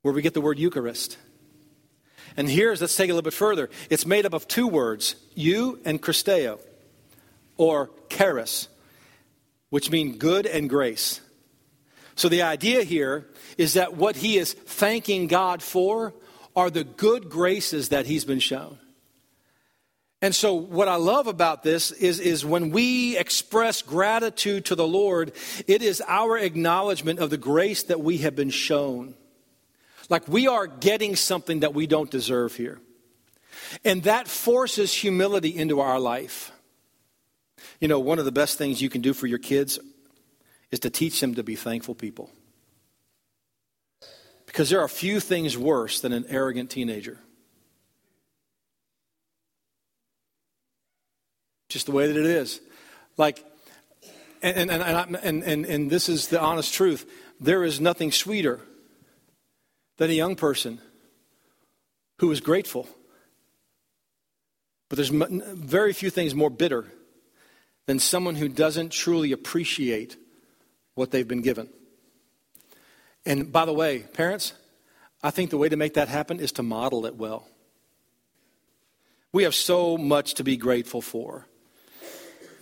where 0.05 0.13
we 0.13 0.21
get 0.21 0.35
the 0.35 0.41
word 0.43 0.59
Eucharist. 0.59 1.17
And 2.37 2.47
here's, 2.47 2.83
let's 2.83 2.95
take 2.95 3.09
it 3.09 3.13
a 3.13 3.15
little 3.15 3.23
bit 3.23 3.33
further. 3.33 3.71
It's 3.89 4.05
made 4.05 4.27
up 4.27 4.35
of 4.35 4.47
two 4.47 4.69
words, 4.69 5.17
you 5.35 5.81
and 5.87 6.01
Christeo, 6.01 6.61
or 7.57 7.91
charis, 8.11 8.69
which 9.71 9.91
mean 9.91 10.19
good 10.19 10.45
and 10.45 10.69
grace. 10.69 11.23
So 12.17 12.29
the 12.29 12.43
idea 12.43 12.83
here 12.83 13.27
is 13.57 13.75
that 13.75 13.97
what 13.97 14.17
he 14.17 14.37
is 14.37 14.53
thanking 14.53 15.27
God 15.27 15.63
for 15.63 16.13
are 16.55 16.69
the 16.69 16.85
good 16.85 17.31
graces 17.31 17.89
that 17.89 18.05
he's 18.05 18.27
been 18.27 18.41
shown. 18.41 18.79
And 20.25 20.35
so, 20.35 20.55
what 20.55 20.89
I 20.89 20.97
love 20.97 21.27
about 21.27 21.63
this 21.63 21.91
is, 21.91 22.19
is 22.19 22.47
when 22.47 22.71
we 22.71 23.15
express 23.19 23.83
gratitude 23.83 24.65
to 24.65 24.75
the 24.75 24.89
Lord, 24.89 25.33
it 25.67 25.83
is 25.83 26.03
our 26.09 26.39
acknowledgement 26.39 27.19
of 27.19 27.29
the 27.29 27.37
grace 27.37 27.83
that 27.83 28.01
we 28.01 28.17
have 28.17 28.35
been 28.35 28.49
shown. 28.49 29.17
Like 30.09 30.27
we 30.27 30.49
are 30.49 30.67
getting 30.67 31.15
something 31.15 31.61
that 31.61 31.75
we 31.75 31.87
don't 31.87 32.11
deserve 32.11 32.57
here. 32.57 32.81
And 33.85 34.05
that 34.05 34.27
forces 34.27 34.95
humility 34.95 35.55
into 35.55 35.81
our 35.81 36.01
life. 36.01 36.53
You 37.79 37.89
know, 37.89 38.01
one 38.01 38.19
of 38.19 38.25
the 38.25 38.33
best 38.33 38.57
things 38.57 38.81
you 38.81 38.89
can 38.89 39.03
do 39.03 39.13
for 39.13 39.27
your 39.27 39.37
kids 39.37 39.79
is 40.71 40.81
to 40.81 40.89
teach 40.89 41.21
them 41.21 41.35
to 41.35 41.43
be 41.43 41.55
thankful 41.55 41.95
people. 41.95 42.31
Because 44.47 44.71
there 44.71 44.81
are 44.81 44.89
few 44.89 45.21
things 45.21 45.59
worse 45.59 46.01
than 46.01 46.15
an 46.15 46.25
arrogant 46.31 46.71
teenager. 46.71 47.21
Just 51.69 51.87
the 51.87 51.93
way 51.93 52.07
that 52.07 52.17
it 52.17 52.27
is. 52.27 52.61
Like, 53.17 53.45
and, 54.43 54.71
and, 54.71 54.83
and, 54.83 55.17
and, 55.17 55.43
and, 55.43 55.67
and 55.67 55.91
this 55.91 56.09
is 56.09 56.29
the 56.29 56.41
honest 56.41 56.75
truth 56.75 57.07
there 57.41 57.65
is 57.65 57.81
nothing 57.81 58.13
sweeter 58.13 58.61
than 59.97 60.11
a 60.11 60.15
young 60.15 60.37
person 60.37 60.81
who 62.19 62.31
is 62.31 62.41
grateful. 62.41 62.89
But 64.89 64.97
there's 64.97 65.09
very 65.11 65.93
few 65.93 66.11
things 66.11 66.35
more 66.35 66.51
bitter 66.51 66.87
than 67.87 67.99
someone 67.99 68.37
who 68.37 68.49
doesn't 68.49 68.93
truly 68.93 69.33
appreciate 69.33 70.17
what 70.95 71.11
they've 71.11 71.27
been 71.27 71.43
given. 71.43 71.69
And 73.27 73.51
by 73.51 73.65
the 73.65 73.73
way, 73.73 74.01
parents, 74.01 74.53
I 75.23 75.31
think 75.31 75.51
the 75.51 75.59
way 75.59 75.69
to 75.69 75.77
make 75.77 75.95
that 75.95 76.09
happen 76.09 76.39
is 76.39 76.53
to 76.53 76.63
model 76.63 77.07
it 77.07 77.17
well. 77.17 77.49
We 79.33 79.43
have 79.43 79.55
so 79.55 79.97
much 79.99 80.35
to 80.35 80.45
be 80.45 80.57
grateful 80.57 81.01
for. 81.01 81.47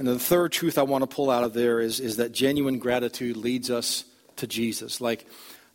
And 0.03 0.09
the 0.09 0.19
third 0.19 0.51
truth 0.51 0.79
I 0.79 0.83
want 0.83 1.03
to 1.03 1.07
pull 1.07 1.31
out 1.31 1.45
of 1.45 1.53
there 1.53 1.79
is, 1.79 2.01
is 2.01 2.17
that 2.17 2.33
genuine 2.33 2.81
gratitude 2.81 3.37
leads 3.37 3.71
us 3.71 4.05
to 4.35 4.49
Jesus. 4.49 5.01
Like, 5.01 5.29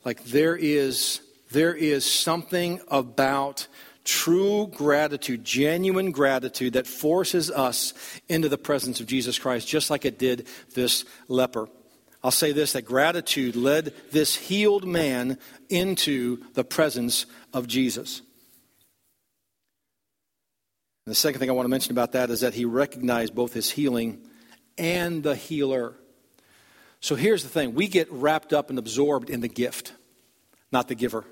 like 0.03 0.21
there 0.25 0.57
is 0.57 1.21
there 1.51 1.73
is 1.73 2.05
something 2.05 2.81
about 2.89 3.67
true 4.03 4.67
gratitude, 4.67 5.45
genuine 5.45 6.11
gratitude, 6.11 6.73
that 6.73 6.87
forces 6.87 7.49
us 7.49 7.93
into 8.27 8.49
the 8.49 8.57
presence 8.57 8.99
of 8.99 9.07
Jesus 9.07 9.39
Christ, 9.39 9.65
just 9.65 9.89
like 9.89 10.03
it 10.03 10.19
did 10.19 10.45
this 10.73 11.05
leper. 11.29 11.69
I'll 12.21 12.29
say 12.29 12.51
this 12.51 12.73
that 12.73 12.81
gratitude 12.81 13.55
led 13.55 13.93
this 14.11 14.35
healed 14.35 14.85
man 14.85 15.37
into 15.69 16.43
the 16.53 16.65
presence 16.65 17.27
of 17.53 17.65
Jesus. 17.65 18.21
The 21.07 21.15
second 21.15 21.39
thing 21.39 21.49
I 21.49 21.53
want 21.53 21.63
to 21.63 21.69
mention 21.69 21.93
about 21.93 22.11
that 22.11 22.29
is 22.29 22.41
that 22.41 22.53
he 22.53 22.65
recognized 22.65 23.33
both 23.33 23.53
his 23.53 23.71
healing 23.71 24.21
and 24.77 25.23
the 25.23 25.37
healer. 25.37 25.95
So 26.99 27.15
here's 27.15 27.43
the 27.43 27.49
thing 27.49 27.75
we 27.75 27.87
get 27.87 28.11
wrapped 28.11 28.51
up 28.51 28.69
and 28.69 28.77
absorbed 28.77 29.29
in 29.29 29.39
the 29.39 29.47
gift, 29.47 29.93
not 30.69 30.89
the 30.89 30.95
giver. 30.95 31.23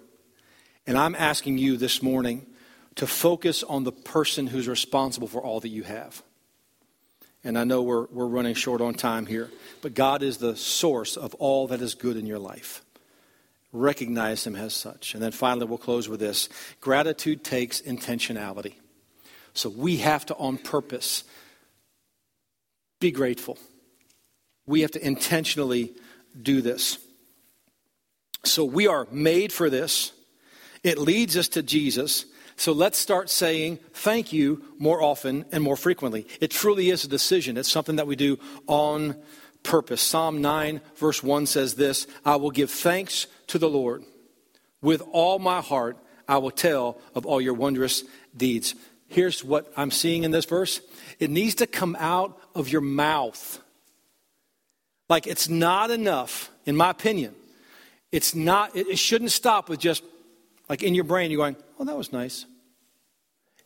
And 0.87 0.97
I'm 0.97 1.13
asking 1.13 1.57
you 1.57 1.75
this 1.75 2.01
morning 2.01 2.47
to 2.95 3.05
focus 3.05 3.63
on 3.63 3.83
the 3.83 3.91
person 3.91 4.47
who's 4.47 4.69
responsible 4.69 5.27
for 5.27 5.41
all 5.41 5.59
that 5.59 5.67
you 5.67 5.83
have. 5.83 6.23
And 7.43 7.57
I 7.59 7.65
know 7.65 7.81
we're, 7.81 8.05
we're 8.05 8.27
running 8.27 8.55
short 8.55 8.79
on 8.79 8.93
time 8.93 9.25
here, 9.25 9.51
but 9.81 9.93
God 9.93 10.23
is 10.23 10.37
the 10.37 10.55
source 10.55 11.17
of 11.17 11.35
all 11.35 11.67
that 11.67 11.81
is 11.81 11.95
good 11.95 12.15
in 12.15 12.25
your 12.25 12.39
life. 12.39 12.81
Recognize 13.73 14.47
Him 14.47 14.55
as 14.55 14.73
such. 14.73 15.15
And 15.15 15.21
then 15.21 15.33
finally, 15.33 15.65
we'll 15.65 15.77
close 15.77 16.07
with 16.07 16.21
this 16.21 16.47
gratitude 16.79 17.43
takes 17.43 17.81
intentionality. 17.81 18.75
So 19.55 19.69
we 19.69 19.97
have 19.97 20.25
to, 20.27 20.35
on 20.35 20.57
purpose, 20.57 21.23
be 22.99 23.11
grateful. 23.11 23.57
We 24.67 24.81
have 24.81 24.91
to 24.91 25.05
intentionally 25.05 25.93
do 26.39 26.61
this. 26.61 26.99
So 28.43 28.63
we 28.65 28.87
are 28.87 29.07
made 29.11 29.51
for 29.51 29.69
this. 29.69 30.11
It 30.83 30.97
leads 30.97 31.35
us 31.37 31.47
to 31.49 31.63
Jesus. 31.63 32.25
So 32.57 32.71
let's 32.71 32.97
start 32.97 33.29
saying 33.29 33.79
thank 33.93 34.31
you 34.31 34.63
more 34.77 35.01
often 35.01 35.45
and 35.51 35.63
more 35.63 35.75
frequently. 35.75 36.27
It 36.39 36.51
truly 36.51 36.89
is 36.89 37.03
a 37.03 37.09
decision, 37.09 37.57
it's 37.57 37.71
something 37.71 37.95
that 37.97 38.07
we 38.07 38.15
do 38.15 38.37
on 38.67 39.15
purpose. 39.63 40.01
Psalm 40.01 40.41
9, 40.41 40.79
verse 40.95 41.23
1 41.23 41.47
says 41.47 41.75
this 41.75 42.07
I 42.23 42.35
will 42.35 42.51
give 42.51 42.71
thanks 42.71 43.27
to 43.47 43.57
the 43.57 43.69
Lord. 43.69 44.03
With 44.81 45.01
all 45.11 45.39
my 45.39 45.61
heart, 45.61 45.97
I 46.27 46.37
will 46.37 46.51
tell 46.51 46.99
of 47.13 47.25
all 47.25 47.41
your 47.41 47.53
wondrous 47.53 48.03
deeds. 48.35 48.75
Here's 49.07 49.43
what 49.43 49.71
I'm 49.77 49.91
seeing 49.91 50.23
in 50.23 50.31
this 50.31 50.45
verse 50.45 50.81
it 51.19 51.29
needs 51.29 51.55
to 51.55 51.67
come 51.67 51.95
out 51.99 52.37
of 52.53 52.69
your 52.69 52.81
mouth. 52.81 53.61
Like 55.07 55.27
it's 55.27 55.47
not 55.47 55.91
enough, 55.91 56.49
in 56.65 56.75
my 56.75 56.89
opinion. 56.89 57.35
It's 58.11 58.33
not, 58.33 58.75
it 58.75 58.97
shouldn't 58.97 59.31
stop 59.31 59.69
with 59.69 59.79
just 59.79 60.03
like 60.69 60.83
in 60.83 60.95
your 60.95 61.03
brain, 61.03 61.31
you're 61.31 61.37
going, 61.37 61.55
oh, 61.79 61.83
that 61.83 61.97
was 61.97 62.11
nice. 62.11 62.45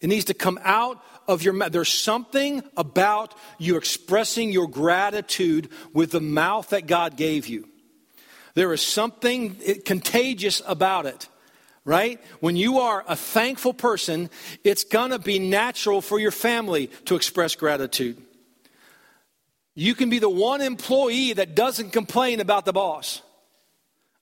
It 0.02 0.08
needs 0.08 0.26
to 0.26 0.34
come 0.34 0.60
out 0.64 1.04
of 1.28 1.44
your 1.44 1.54
mouth. 1.54 1.72
There's 1.72 1.94
something 1.94 2.64
about 2.78 3.36
you 3.58 3.78
expressing 3.78 4.52
your 4.52 4.68
gratitude 4.68 5.70
with 5.94 6.12
the 6.12 6.22
mouth 6.22 6.70
that 6.70 6.88
God 6.88 7.18
gave 7.18 7.48
you. 7.48 7.68
There 8.56 8.74
is 8.74 8.82
something 8.82 9.56
contagious 9.86 10.62
about 10.66 11.06
it, 11.06 11.28
right? 11.90 12.22
When 12.40 12.56
you 12.56 12.78
are 12.78 13.04
a 13.08 13.16
thankful 13.16 13.74
person, 13.74 14.30
it's 14.64 14.84
going 14.84 15.10
to 15.10 15.18
be 15.18 15.40
natural 15.40 16.02
for 16.02 16.20
your 16.20 16.30
family 16.30 16.92
to 17.06 17.16
express 17.16 17.56
gratitude. 17.56 18.22
You 19.74 19.96
can 19.96 20.12
be 20.12 20.20
the 20.20 20.30
one 20.30 20.62
employee 20.62 21.34
that 21.34 21.56
doesn't 21.56 21.90
complain 21.90 22.42
about 22.42 22.66
the 22.66 22.74
boss. 22.74 23.24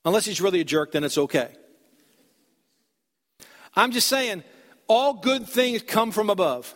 Unless 0.05 0.23
he's 0.23 0.39
really 0.39 0.61
a 0.61 0.63
jerk, 0.63 0.93
then 0.93 1.03
it's 1.03 1.17
okay. 1.17 1.49
I'm 3.75 3.91
just 3.91 4.07
saying, 4.07 4.45
all 4.87 5.15
good 5.15 5.45
things 5.45 5.81
come 5.81 6.13
from 6.13 6.29
above. 6.29 6.73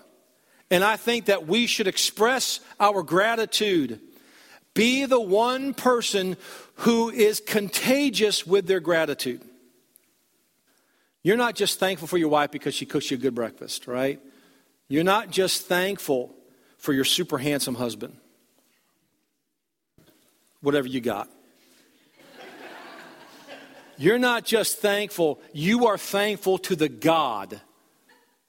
And 0.70 0.84
I 0.84 0.98
think 0.98 1.28
that 1.28 1.48
we 1.48 1.68
should 1.68 1.88
express 1.88 2.60
our 2.82 3.02
gratitude. 3.02 4.02
Be 4.74 5.06
the 5.06 5.22
one 5.22 5.74
person 5.74 6.36
who 6.84 7.10
is 7.10 7.40
contagious 7.40 8.46
with 8.46 8.68
their 8.68 8.82
gratitude. 8.82 9.42
You're 11.24 11.38
not 11.38 11.56
just 11.56 11.80
thankful 11.80 12.08
for 12.08 12.18
your 12.18 12.30
wife 12.30 12.52
because 12.52 12.74
she 12.74 12.86
cooks 12.86 13.12
you 13.12 13.18
a 13.18 13.20
good 13.20 13.36
breakfast, 13.36 13.88
right? 13.88 14.20
You're 14.88 15.04
not 15.04 15.30
just 15.30 15.68
thankful 15.68 16.36
for 16.78 16.94
your 16.94 17.06
super 17.06 17.38
handsome 17.38 17.76
husband. 17.76 18.18
Whatever 20.62 20.88
you 20.88 21.00
got. 21.00 21.30
You're 23.98 24.20
not 24.20 24.46
just 24.46 24.80
thankful, 24.80 25.40
you 25.54 25.86
are 25.86 25.98
thankful 25.98 26.58
to 26.60 26.76
the 26.76 26.90
God 26.90 27.62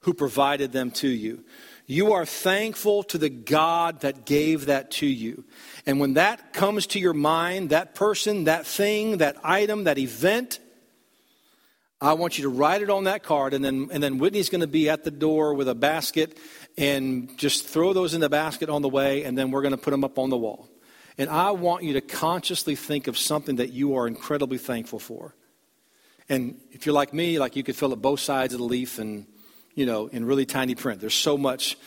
who 0.00 0.14
provided 0.14 0.72
them 0.72 0.90
to 0.92 1.08
you. 1.08 1.44
You 1.86 2.14
are 2.14 2.24
thankful 2.24 3.02
to 3.04 3.18
the 3.18 3.28
God 3.28 4.00
that 4.00 4.24
gave 4.24 4.66
that 4.66 4.90
to 4.92 5.06
you. 5.06 5.44
And 5.84 6.00
when 6.00 6.14
that 6.14 6.54
comes 6.54 6.86
to 6.88 6.98
your 6.98 7.12
mind, 7.12 7.68
that 7.68 7.94
person, 7.94 8.44
that 8.44 8.66
thing, 8.66 9.18
that 9.18 9.36
item, 9.44 9.84
that 9.84 9.98
event, 9.98 10.58
I 12.02 12.14
want 12.14 12.36
you 12.36 12.42
to 12.42 12.48
write 12.48 12.82
it 12.82 12.90
on 12.90 13.04
that 13.04 13.22
card, 13.22 13.54
and 13.54 13.64
then, 13.64 13.88
and 13.92 14.02
then 14.02 14.18
Whitney's 14.18 14.48
going 14.48 14.62
to 14.62 14.66
be 14.66 14.88
at 14.88 15.04
the 15.04 15.10
door 15.12 15.54
with 15.54 15.68
a 15.68 15.74
basket 15.74 16.36
and 16.76 17.38
just 17.38 17.64
throw 17.64 17.92
those 17.92 18.12
in 18.12 18.20
the 18.20 18.28
basket 18.28 18.68
on 18.68 18.82
the 18.82 18.88
way, 18.88 19.22
and 19.22 19.38
then 19.38 19.52
we're 19.52 19.62
going 19.62 19.70
to 19.70 19.78
put 19.78 19.92
them 19.92 20.02
up 20.02 20.18
on 20.18 20.28
the 20.28 20.36
wall. 20.36 20.68
And 21.16 21.30
I 21.30 21.52
want 21.52 21.84
you 21.84 21.92
to 21.92 22.00
consciously 22.00 22.74
think 22.74 23.06
of 23.06 23.16
something 23.16 23.56
that 23.56 23.72
you 23.72 23.94
are 23.94 24.08
incredibly 24.08 24.58
thankful 24.58 24.98
for. 24.98 25.36
And 26.28 26.58
if 26.72 26.86
you're 26.86 26.94
like 26.94 27.14
me, 27.14 27.38
like 27.38 27.54
you 27.54 27.62
could 27.62 27.76
fill 27.76 27.92
up 27.92 28.02
both 28.02 28.18
sides 28.18 28.52
of 28.52 28.58
the 28.58 28.64
leaf 28.64 28.98
and, 28.98 29.26
you 29.76 29.86
know, 29.86 30.08
in 30.08 30.24
really 30.24 30.44
tiny 30.44 30.74
print. 30.74 31.00
There's 31.00 31.14
so 31.14 31.38
much, 31.38 31.78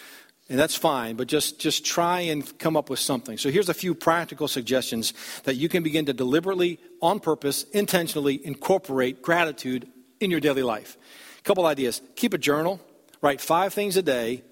and 0.47 0.58
that's 0.58 0.75
fine, 0.75 1.17
but 1.17 1.28
just, 1.28 1.60
just 1.60 1.86
try 1.86 2.21
and 2.21 2.58
come 2.58 2.78
up 2.78 2.89
with 2.89 2.99
something. 2.99 3.38
So 3.38 3.49
here's 3.49 3.67
a 3.67 3.73
few 3.73 3.93
practical 3.93 4.47
suggestions 4.47 5.13
that 5.43 5.56
you 5.56 5.67
can 5.67 5.84
begin 5.84 6.06
to 6.06 6.13
deliberately, 6.13 6.80
on 7.01 7.19
purpose, 7.19 7.63
intentionally 7.73 8.39
incorporate 8.45 9.21
gratitude 9.21 9.89
in 10.26 10.32
your 10.32 10.42
daily 10.42 10.64
life. 10.64 10.98
A 11.40 11.42
couple 11.44 11.66
ideas. 11.66 12.02
Keep 12.16 12.34
a 12.34 12.38
journal. 12.38 12.82
Write 13.22 13.40
five 13.40 13.74
things 13.74 13.96
a 13.96 14.02
day 14.02 14.44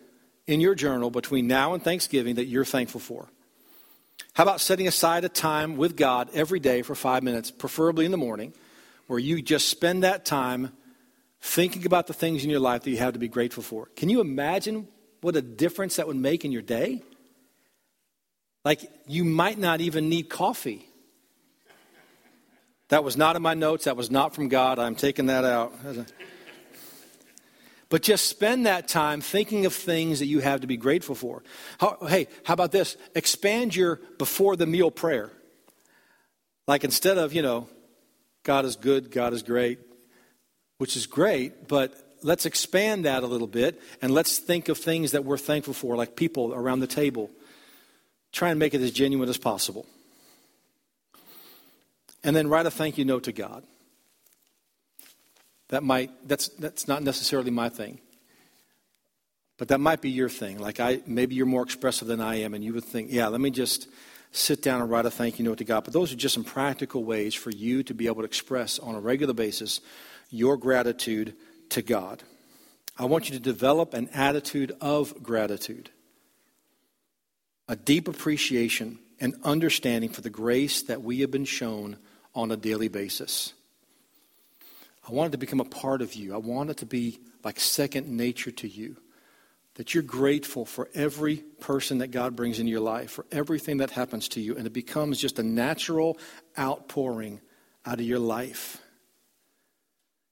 in 0.48 0.62
your 0.62 0.76
journal 0.76 1.10
between 1.10 1.48
now 1.48 1.74
and 1.74 1.84
Thanksgiving 1.84 2.36
that 2.36 2.46
you're 2.46 2.66
thankful 2.66 3.02
for. 3.02 3.28
How 4.34 4.44
about 4.44 4.62
setting 4.62 4.88
aside 4.88 5.24
a 5.26 5.30
time 5.30 5.78
with 5.78 5.96
God 5.96 6.30
every 6.34 6.60
day 6.60 6.82
for 6.82 6.96
five 6.96 7.24
minutes, 7.24 7.52
preferably 7.52 8.06
in 8.06 8.12
the 8.12 8.18
morning, 8.18 8.54
where 9.08 9.20
you 9.20 9.42
just 9.42 9.70
spend 9.70 10.04
that 10.04 10.26
time 10.26 10.72
thinking 11.42 11.86
about 11.86 12.08
the 12.08 12.14
things 12.14 12.44
in 12.44 12.50
your 12.50 12.60
life 12.60 12.84
that 12.84 12.90
you 12.90 12.98
have 12.98 13.14
to 13.14 13.20
be 13.20 13.28
grateful 13.28 13.62
for? 13.62 13.88
Can 13.96 14.10
you 14.10 14.22
imagine 14.22 14.88
what 15.22 15.36
a 15.36 15.42
difference 15.42 15.98
that 15.98 16.08
would 16.08 16.16
make 16.16 16.46
in 16.46 16.52
your 16.52 16.62
day? 16.62 17.04
Like, 18.66 18.90
you 19.08 19.24
might 19.24 19.60
not 19.60 19.82
even 19.82 20.10
need 20.10 20.30
coffee. 20.30 20.88
That 22.94 23.04
was 23.04 23.18
not 23.18 23.36
in 23.36 23.42
my 23.42 23.56
notes. 23.56 23.86
That 23.86 23.98
was 23.98 24.12
not 24.12 24.36
from 24.36 24.50
God. 24.50 24.78
I'm 24.78 24.94
taking 24.94 25.26
that 25.26 25.44
out. 25.44 25.74
But 27.90 28.04
just 28.04 28.28
spend 28.28 28.68
that 28.68 28.88
time 28.88 29.20
thinking 29.20 29.66
of 29.66 29.74
things 29.74 30.20
that 30.20 30.28
you 30.28 30.42
have 30.42 30.62
to 30.62 30.68
be 30.68 30.78
grateful 30.78 31.16
for. 31.16 31.42
How, 31.80 31.98
hey, 32.08 32.28
how 32.44 32.54
about 32.54 32.72
this? 32.72 32.96
Expand 33.16 33.76
your 33.76 34.00
before 34.20 34.56
the 34.56 34.68
meal 34.68 34.92
prayer. 34.92 35.32
Like 36.68 36.84
instead 36.84 37.18
of, 37.18 37.34
you 37.34 37.42
know, 37.42 37.68
God 38.44 38.64
is 38.64 38.76
good, 38.76 39.10
God 39.10 39.34
is 39.34 39.42
great, 39.42 39.80
which 40.78 40.96
is 40.96 41.08
great, 41.08 41.68
but 41.68 41.96
let's 42.22 42.46
expand 42.46 43.06
that 43.06 43.24
a 43.24 43.28
little 43.28 43.48
bit 43.48 43.82
and 44.04 44.14
let's 44.14 44.38
think 44.38 44.70
of 44.70 44.78
things 44.78 45.14
that 45.14 45.26
we're 45.26 45.40
thankful 45.40 45.74
for, 45.74 45.96
like 45.96 46.16
people 46.16 46.54
around 46.54 46.82
the 46.82 46.86
table. 46.86 47.32
Try 48.32 48.52
and 48.52 48.60
make 48.60 48.76
it 48.76 48.82
as 48.82 48.92
genuine 48.92 49.30
as 49.30 49.40
possible. 49.40 49.88
And 52.24 52.36
then 52.36 52.48
write 52.48 52.66
a 52.66 52.72
thank 52.72 52.98
you 52.98 53.06
note 53.06 53.24
to 53.24 53.32
God. 53.32 53.64
That 55.70 55.84
might, 55.84 56.12
that's, 56.28 56.50
that's 56.50 56.88
not 56.88 57.04
necessarily 57.04 57.52
my 57.52 57.70
thing. 57.70 58.00
But 59.58 59.68
that 59.70 59.80
might 59.80 60.02
be 60.02 60.10
your 60.10 60.30
thing. 60.30 60.60
Like 60.60 60.80
I, 60.80 61.02
maybe 61.06 61.36
you're 61.36 61.46
more 61.46 61.64
expressive 61.64 62.08
than 62.08 62.22
I 62.22 62.42
am, 62.42 62.54
and 62.54 62.64
you 62.64 62.74
would 62.74 62.84
think, 62.84 63.12
yeah, 63.12 63.28
let 63.28 63.42
me 63.42 63.50
just 63.50 63.88
sit 64.32 64.62
down 64.62 64.82
and 64.82 64.90
write 64.90 65.06
a 65.06 65.12
thank 65.12 65.38
you 65.38 65.46
note 65.46 65.60
to 65.60 65.64
God. 65.64 65.84
But 65.84 65.94
those 65.94 66.12
are 66.12 66.16
just 66.16 66.34
some 66.34 66.44
practical 66.44 67.04
ways 67.04 67.34
for 67.34 67.52
you 67.52 67.84
to 67.84 67.94
be 67.94 68.08
able 68.08 68.22
to 68.22 68.26
express 68.26 68.80
on 68.80 68.96
a 68.96 69.00
regular 69.00 69.34
basis 69.34 69.80
your 70.30 70.58
gratitude 70.58 71.36
to 71.70 71.82
God. 71.82 72.24
I 72.98 73.06
want 73.06 73.30
you 73.30 73.36
to 73.36 73.42
develop 73.42 73.94
an 73.94 74.10
attitude 74.14 74.76
of 74.82 75.22
gratitude, 75.24 75.90
a 77.68 77.76
deep 77.76 78.08
appreciation 78.08 79.00
and 79.20 79.36
understanding 79.44 80.10
for 80.10 80.22
the 80.22 80.30
grace 80.30 80.82
that 80.84 81.02
we 81.02 81.22
have 81.22 81.32
been 81.32 81.46
shown 81.46 81.98
on 82.36 82.52
a 82.52 82.58
daily 82.58 82.88
basis. 82.88 83.54
I 85.08 85.12
want 85.12 85.30
it 85.30 85.32
to 85.34 85.38
become 85.38 85.60
a 85.60 85.66
part 85.66 86.02
of 86.02 86.14
you. 86.14 86.34
I 86.34 86.38
want 86.38 86.70
it 86.70 86.78
to 86.78 86.86
be 86.86 87.20
like 87.44 87.60
second 87.60 88.08
nature 88.08 88.52
to 88.52 88.68
you. 88.68 88.98
That 89.76 89.94
you're 89.94 90.04
grateful 90.04 90.66
for 90.66 90.88
every 90.94 91.38
person 91.38 91.98
that 91.98 92.12
God 92.12 92.36
brings 92.36 92.60
into 92.60 92.72
your 92.72 92.80
life, 92.80 93.10
for 93.10 93.26
everything 93.32 93.78
that 93.78 93.90
happens 93.90 94.28
to 94.30 94.40
you, 94.40 94.56
and 94.56 94.68
it 94.68 94.74
becomes 94.74 95.20
just 95.20 95.40
a 95.40 95.44
natural 95.44 96.20
outpouring 96.58 97.42
out 97.84 98.00
of 98.00 98.06
your 98.06 98.20
life. 98.20 98.80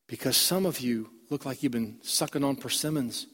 Because 0.05 0.37
some 0.37 0.67
of 0.67 0.79
you 0.79 1.09
look 1.31 1.43
like 1.43 1.63
you've 1.63 1.71
been 1.71 1.97
sucking 2.03 2.43
on 2.43 2.55
persimmons. 2.55 3.25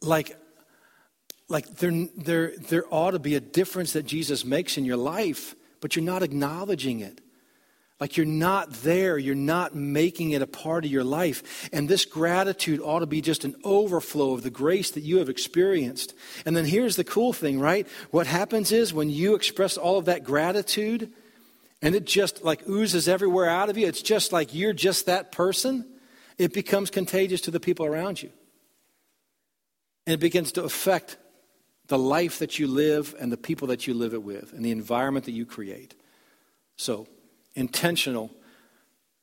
like, 0.00 0.36
like 1.48 1.76
there, 1.76 2.06
there, 2.16 2.52
there 2.56 2.84
ought 2.90 3.12
to 3.12 3.18
be 3.18 3.34
a 3.34 3.40
difference 3.40 3.92
that 3.94 4.04
Jesus 4.04 4.44
makes 4.44 4.76
in 4.76 4.84
your 4.84 4.96
life, 4.96 5.54
but 5.80 5.96
you're 5.96 6.04
not 6.04 6.22
acknowledging 6.22 7.00
it. 7.00 7.20
Like 8.00 8.16
you're 8.16 8.26
not 8.26 8.72
there, 8.74 9.18
you're 9.18 9.34
not 9.34 9.74
making 9.74 10.30
it 10.30 10.42
a 10.42 10.46
part 10.46 10.84
of 10.84 10.90
your 10.90 11.02
life. 11.02 11.68
And 11.72 11.88
this 11.88 12.04
gratitude 12.04 12.80
ought 12.80 13.00
to 13.00 13.06
be 13.06 13.20
just 13.20 13.44
an 13.44 13.56
overflow 13.64 14.34
of 14.34 14.42
the 14.42 14.50
grace 14.50 14.92
that 14.92 15.00
you 15.00 15.18
have 15.18 15.28
experienced. 15.28 16.14
And 16.46 16.56
then 16.56 16.64
here's 16.64 16.94
the 16.94 17.02
cool 17.02 17.32
thing, 17.32 17.58
right? 17.58 17.88
What 18.12 18.28
happens 18.28 18.70
is 18.70 18.94
when 18.94 19.10
you 19.10 19.34
express 19.34 19.76
all 19.76 19.98
of 19.98 20.04
that 20.04 20.22
gratitude 20.22 21.10
and 21.82 21.94
it 21.94 22.04
just 22.04 22.44
like 22.44 22.68
oozes 22.68 23.08
everywhere 23.08 23.48
out 23.48 23.68
of 23.68 23.76
you, 23.76 23.86
it's 23.86 24.02
just 24.02 24.32
like 24.32 24.54
you're 24.54 24.72
just 24.72 25.06
that 25.06 25.32
person, 25.32 25.84
it 26.36 26.52
becomes 26.52 26.90
contagious 26.90 27.40
to 27.42 27.50
the 27.50 27.60
people 27.60 27.84
around 27.84 28.22
you. 28.22 28.30
And 30.06 30.14
it 30.14 30.20
begins 30.20 30.52
to 30.52 30.62
affect 30.62 31.16
the 31.88 31.98
life 31.98 32.38
that 32.38 32.58
you 32.58 32.66
live 32.66 33.14
and 33.18 33.32
the 33.32 33.36
people 33.36 33.68
that 33.68 33.86
you 33.86 33.94
live 33.94 34.14
it 34.14 34.22
with 34.22 34.52
and 34.52 34.64
the 34.64 34.70
environment 34.70 35.24
that 35.24 35.32
you 35.32 35.44
create. 35.46 35.94
So, 36.76 37.08
Intentional 37.58 38.30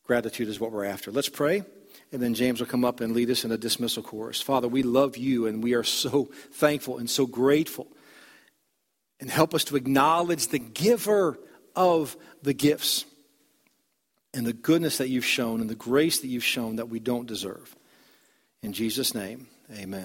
gratitude 0.04 0.50
is 0.50 0.60
what 0.60 0.74
we're 0.74 0.84
after. 0.84 1.10
Let's 1.10 1.30
pray, 1.30 1.64
and 2.12 2.22
then 2.22 2.34
James 2.34 2.60
will 2.60 2.68
come 2.68 2.84
up 2.84 3.00
and 3.00 3.14
lead 3.14 3.30
us 3.30 3.46
in 3.46 3.52
a 3.54 3.58
dismissal 3.58 4.04
chorus. 4.04 4.42
Father, 4.42 4.68
we 4.68 4.84
love 4.84 5.16
you, 5.16 5.48
and 5.48 5.64
we 5.64 5.74
are 5.74 5.82
so 5.82 6.26
thankful 6.52 6.98
and 6.98 7.10
so 7.10 7.26
grateful. 7.26 7.88
And 9.22 9.32
help 9.32 9.54
us 9.54 9.64
to 9.66 9.78
acknowledge 9.78 10.48
the 10.48 10.60
giver 10.60 11.40
of 11.78 12.18
the 12.42 12.54
gifts 12.54 13.06
and 14.34 14.46
the 14.46 14.52
goodness 14.52 14.98
that 14.98 15.08
you've 15.08 15.24
shown 15.24 15.62
and 15.62 15.70
the 15.70 15.76
grace 15.76 16.20
that 16.20 16.28
you've 16.28 16.44
shown 16.44 16.76
that 16.76 16.90
we 16.90 17.00
don't 17.00 17.28
deserve. 17.28 17.74
In 18.62 18.74
Jesus' 18.74 19.16
name, 19.16 19.48
amen. 19.74 20.04